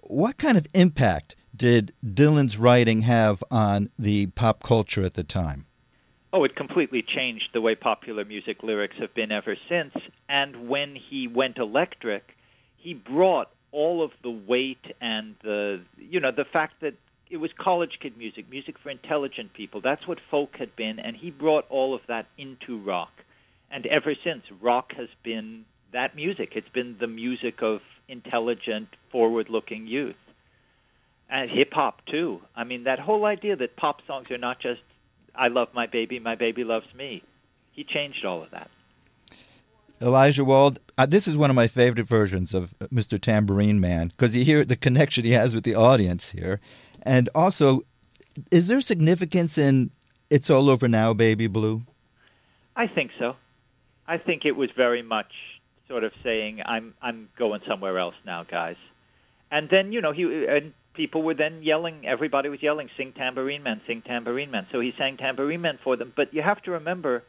What 0.00 0.36
kind 0.36 0.58
of 0.58 0.66
impact 0.74 1.36
did 1.56 1.94
Dylan's 2.04 2.58
writing 2.58 3.02
have 3.02 3.42
on 3.50 3.88
the 3.98 4.26
pop 4.26 4.62
culture 4.62 5.04
at 5.04 5.14
the 5.14 5.24
time? 5.24 5.66
Oh, 6.32 6.42
it 6.42 6.56
completely 6.56 7.00
changed 7.00 7.50
the 7.52 7.60
way 7.60 7.76
popular 7.76 8.24
music 8.24 8.64
lyrics 8.64 8.96
have 8.98 9.14
been 9.14 9.30
ever 9.30 9.56
since. 9.68 9.94
And 10.28 10.68
when 10.68 10.96
he 10.96 11.28
went 11.28 11.58
electric, 11.58 12.36
he 12.76 12.92
brought 12.92 13.50
all 13.70 14.02
of 14.02 14.10
the 14.22 14.30
weight 14.30 14.94
and 15.00 15.36
the 15.42 15.80
you 15.96 16.20
know 16.20 16.30
the 16.32 16.44
fact 16.44 16.80
that 16.80 16.94
it 17.30 17.36
was 17.36 17.52
college 17.56 17.98
kid 18.00 18.16
music, 18.18 18.50
music 18.50 18.78
for 18.78 18.90
intelligent 18.90 19.52
people. 19.54 19.80
That's 19.80 20.06
what 20.06 20.18
folk 20.30 20.56
had 20.56 20.74
been, 20.74 20.98
and 20.98 21.16
he 21.16 21.30
brought 21.30 21.66
all 21.70 21.94
of 21.94 22.00
that 22.08 22.26
into 22.36 22.78
rock. 22.78 23.23
And 23.74 23.86
ever 23.88 24.14
since, 24.14 24.44
rock 24.60 24.92
has 24.92 25.08
been 25.24 25.64
that 25.90 26.14
music. 26.14 26.52
It's 26.54 26.68
been 26.68 26.96
the 27.00 27.08
music 27.08 27.60
of 27.60 27.80
intelligent, 28.06 28.86
forward-looking 29.10 29.88
youth. 29.88 30.14
And 31.28 31.50
hip 31.50 31.74
hop 31.74 32.06
too. 32.06 32.40
I 32.54 32.62
mean, 32.62 32.84
that 32.84 33.00
whole 33.00 33.24
idea 33.24 33.56
that 33.56 33.74
pop 33.74 34.06
songs 34.06 34.30
are 34.30 34.38
not 34.38 34.60
just 34.60 34.80
"I 35.34 35.48
love 35.48 35.74
my 35.74 35.86
baby, 35.88 36.20
my 36.20 36.36
baby 36.36 36.62
loves 36.62 36.86
me." 36.94 37.24
He 37.72 37.82
changed 37.82 38.24
all 38.24 38.42
of 38.42 38.50
that. 38.52 38.70
Elijah 40.00 40.44
Wald, 40.44 40.78
uh, 40.96 41.06
this 41.06 41.26
is 41.26 41.36
one 41.36 41.50
of 41.50 41.56
my 41.56 41.66
favorite 41.66 42.06
versions 42.06 42.54
of 42.54 42.78
Mr. 42.92 43.20
Tambourine 43.20 43.80
Man 43.80 44.08
because 44.08 44.36
you 44.36 44.44
hear 44.44 44.64
the 44.64 44.76
connection 44.76 45.24
he 45.24 45.32
has 45.32 45.52
with 45.52 45.64
the 45.64 45.74
audience 45.74 46.30
here. 46.30 46.60
And 47.02 47.28
also, 47.34 47.82
is 48.52 48.68
there 48.68 48.80
significance 48.80 49.58
in 49.58 49.90
It's 50.30 50.48
All 50.48 50.70
Over 50.70 50.86
Now, 50.86 51.12
Baby 51.12 51.48
Blue? 51.48 51.82
I 52.76 52.86
think 52.86 53.10
so. 53.18 53.34
I 54.06 54.18
think 54.18 54.44
it 54.44 54.56
was 54.56 54.70
very 54.76 55.02
much 55.02 55.32
sort 55.88 56.04
of 56.04 56.12
saying, 56.22 56.62
I'm, 56.64 56.94
I'm 57.02 57.28
going 57.36 57.62
somewhere 57.66 57.98
else 57.98 58.14
now, 58.24 58.44
guys. 58.44 58.76
And 59.50 59.68
then, 59.68 59.92
you 59.92 60.00
know, 60.00 60.12
he, 60.12 60.46
and 60.46 60.72
people 60.94 61.22
were 61.22 61.34
then 61.34 61.62
yelling, 61.62 62.06
everybody 62.06 62.48
was 62.48 62.62
yelling, 62.62 62.90
sing 62.96 63.12
Tambourine 63.12 63.62
Man, 63.62 63.80
sing 63.86 64.02
Tambourine 64.02 64.50
Man. 64.50 64.66
So 64.72 64.80
he 64.80 64.94
sang 64.96 65.16
Tambourine 65.16 65.60
Man 65.60 65.78
for 65.82 65.96
them. 65.96 66.12
But 66.14 66.32
you 66.34 66.42
have 66.42 66.62
to 66.62 66.72
remember, 66.72 67.22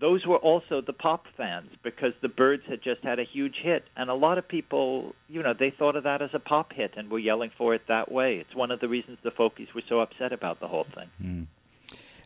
those 0.00 0.26
were 0.26 0.38
also 0.38 0.80
the 0.80 0.92
pop 0.92 1.26
fans 1.36 1.70
because 1.82 2.14
the 2.22 2.28
Byrds 2.28 2.64
had 2.66 2.82
just 2.82 3.02
had 3.02 3.18
a 3.18 3.24
huge 3.24 3.56
hit, 3.56 3.84
and 3.96 4.08
a 4.08 4.14
lot 4.14 4.38
of 4.38 4.48
people, 4.48 5.14
you 5.28 5.42
know, 5.42 5.52
they 5.52 5.70
thought 5.70 5.94
of 5.94 6.04
that 6.04 6.22
as 6.22 6.30
a 6.32 6.38
pop 6.38 6.72
hit 6.72 6.94
and 6.96 7.10
were 7.10 7.18
yelling 7.18 7.50
for 7.56 7.74
it 7.74 7.82
that 7.88 8.10
way. 8.10 8.36
It's 8.36 8.54
one 8.54 8.70
of 8.70 8.80
the 8.80 8.88
reasons 8.88 9.18
the 9.22 9.30
Folkies 9.30 9.72
were 9.74 9.82
so 9.88 10.00
upset 10.00 10.32
about 10.32 10.58
the 10.58 10.68
whole 10.68 10.86
thing. 10.94 11.10
Mm. 11.22 11.46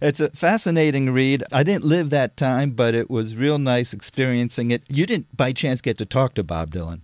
It's 0.01 0.21
a 0.21 0.31
fascinating 0.31 1.11
read. 1.11 1.45
I 1.53 1.63
didn't 1.63 1.85
live 1.85 2.11
that 2.11 2.37
time, 2.37 2.71
but 2.71 2.95
it 2.95 3.11
was 3.11 3.37
real 3.37 3.59
nice 3.59 3.93
experiencing 3.93 4.71
it. 4.71 4.83
You 4.89 5.07
didn't, 5.07 5.37
by 5.37 5.53
chance, 5.53 5.81
get 5.81 5.99
to 5.99 6.07
talk 6.07 6.35
to 6.35 6.45
Bob 6.45 6.71
Dylan. 6.71 7.01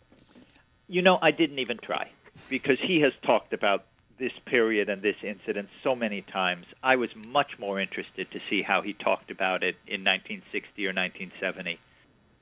You 0.89 1.03
know, 1.03 1.19
I 1.23 1.31
didn't 1.31 1.59
even 1.61 1.79
try 1.79 2.11
because 2.49 2.79
he 2.81 3.01
has 3.01 3.13
talked 3.23 3.53
about 3.53 3.85
this 4.19 4.33
period 4.45 4.89
and 4.89 5.03
this 5.03 5.17
incident 5.23 5.69
so 5.83 5.97
many 5.97 6.21
times. 6.23 6.67
I 6.83 6.97
was 6.97 7.11
much 7.17 7.59
more 7.59 7.81
interested 7.81 8.31
to 8.33 8.41
see 8.51 8.63
how 8.63 8.83
he 8.83 8.93
talked 8.93 9.31
about 9.31 9.63
it 9.63 9.77
in 9.87 10.05
1960 10.05 10.85
or 10.85 10.91
1970 10.91 11.79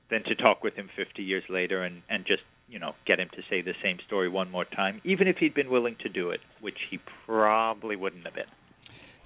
than 0.09 0.23
to 0.23 0.35
talk 0.35 0.63
with 0.63 0.75
him 0.75 0.89
50 0.95 1.23
years 1.23 1.43
later 1.47 1.83
and, 1.83 2.01
and 2.09 2.25
just, 2.25 2.43
you 2.67 2.79
know, 2.79 2.95
get 3.05 3.19
him 3.19 3.29
to 3.33 3.43
say 3.49 3.61
the 3.61 3.75
same 3.81 3.99
story 4.05 4.27
one 4.27 4.51
more 4.51 4.65
time, 4.65 4.99
even 5.03 5.27
if 5.27 5.37
he'd 5.37 5.53
been 5.53 5.69
willing 5.69 5.95
to 5.97 6.09
do 6.09 6.31
it, 6.31 6.41
which 6.59 6.79
he 6.89 6.99
probably 7.25 7.95
wouldn't 7.95 8.25
have 8.25 8.35
been. 8.35 8.45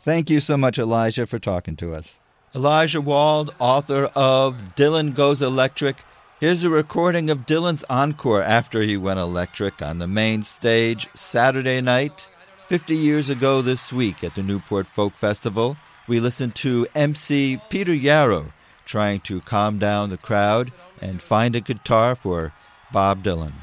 Thank 0.03 0.29
you 0.29 0.41
so 0.41 0.57
much, 0.57 0.77
Elijah, 0.77 1.25
for 1.25 1.39
talking 1.39 1.77
to 1.77 1.93
us. 1.93 2.19
Elijah 2.53 2.99
Wald, 2.99 3.55
author 3.57 4.11
of 4.17 4.75
Dylan 4.75 5.15
Goes 5.15 5.41
Electric. 5.41 6.03
Here's 6.41 6.65
a 6.65 6.69
recording 6.69 7.29
of 7.29 7.45
Dylan's 7.45 7.85
encore 7.89 8.41
after 8.41 8.81
he 8.81 8.97
went 8.97 9.21
electric 9.21 9.81
on 9.81 9.99
the 9.99 10.07
main 10.07 10.43
stage 10.43 11.07
Saturday 11.13 11.79
night 11.79 12.29
50 12.67 12.97
years 12.97 13.29
ago 13.29 13.61
this 13.61 13.93
week 13.93 14.25
at 14.25 14.35
the 14.35 14.43
Newport 14.43 14.87
Folk 14.87 15.13
Festival, 15.13 15.77
we 16.09 16.19
listened 16.19 16.55
to 16.55 16.85
MC 16.93 17.61
Peter 17.69 17.93
Yarrow 17.93 18.51
trying 18.83 19.21
to 19.21 19.39
calm 19.39 19.79
down 19.79 20.09
the 20.09 20.17
crowd 20.17 20.73
and 20.99 21.21
find 21.21 21.55
a 21.55 21.61
guitar 21.61 22.13
for 22.13 22.51
Bob 22.91 23.23
Dylan. 23.23 23.53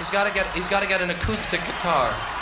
He's 0.00 0.08
got 0.08 0.24
to 0.26 0.32
get 0.32 0.46
he's 0.54 0.66
got 0.66 0.80
to 0.80 0.88
get 0.88 1.02
an 1.02 1.10
acoustic 1.10 1.60
guitar. 1.60 2.39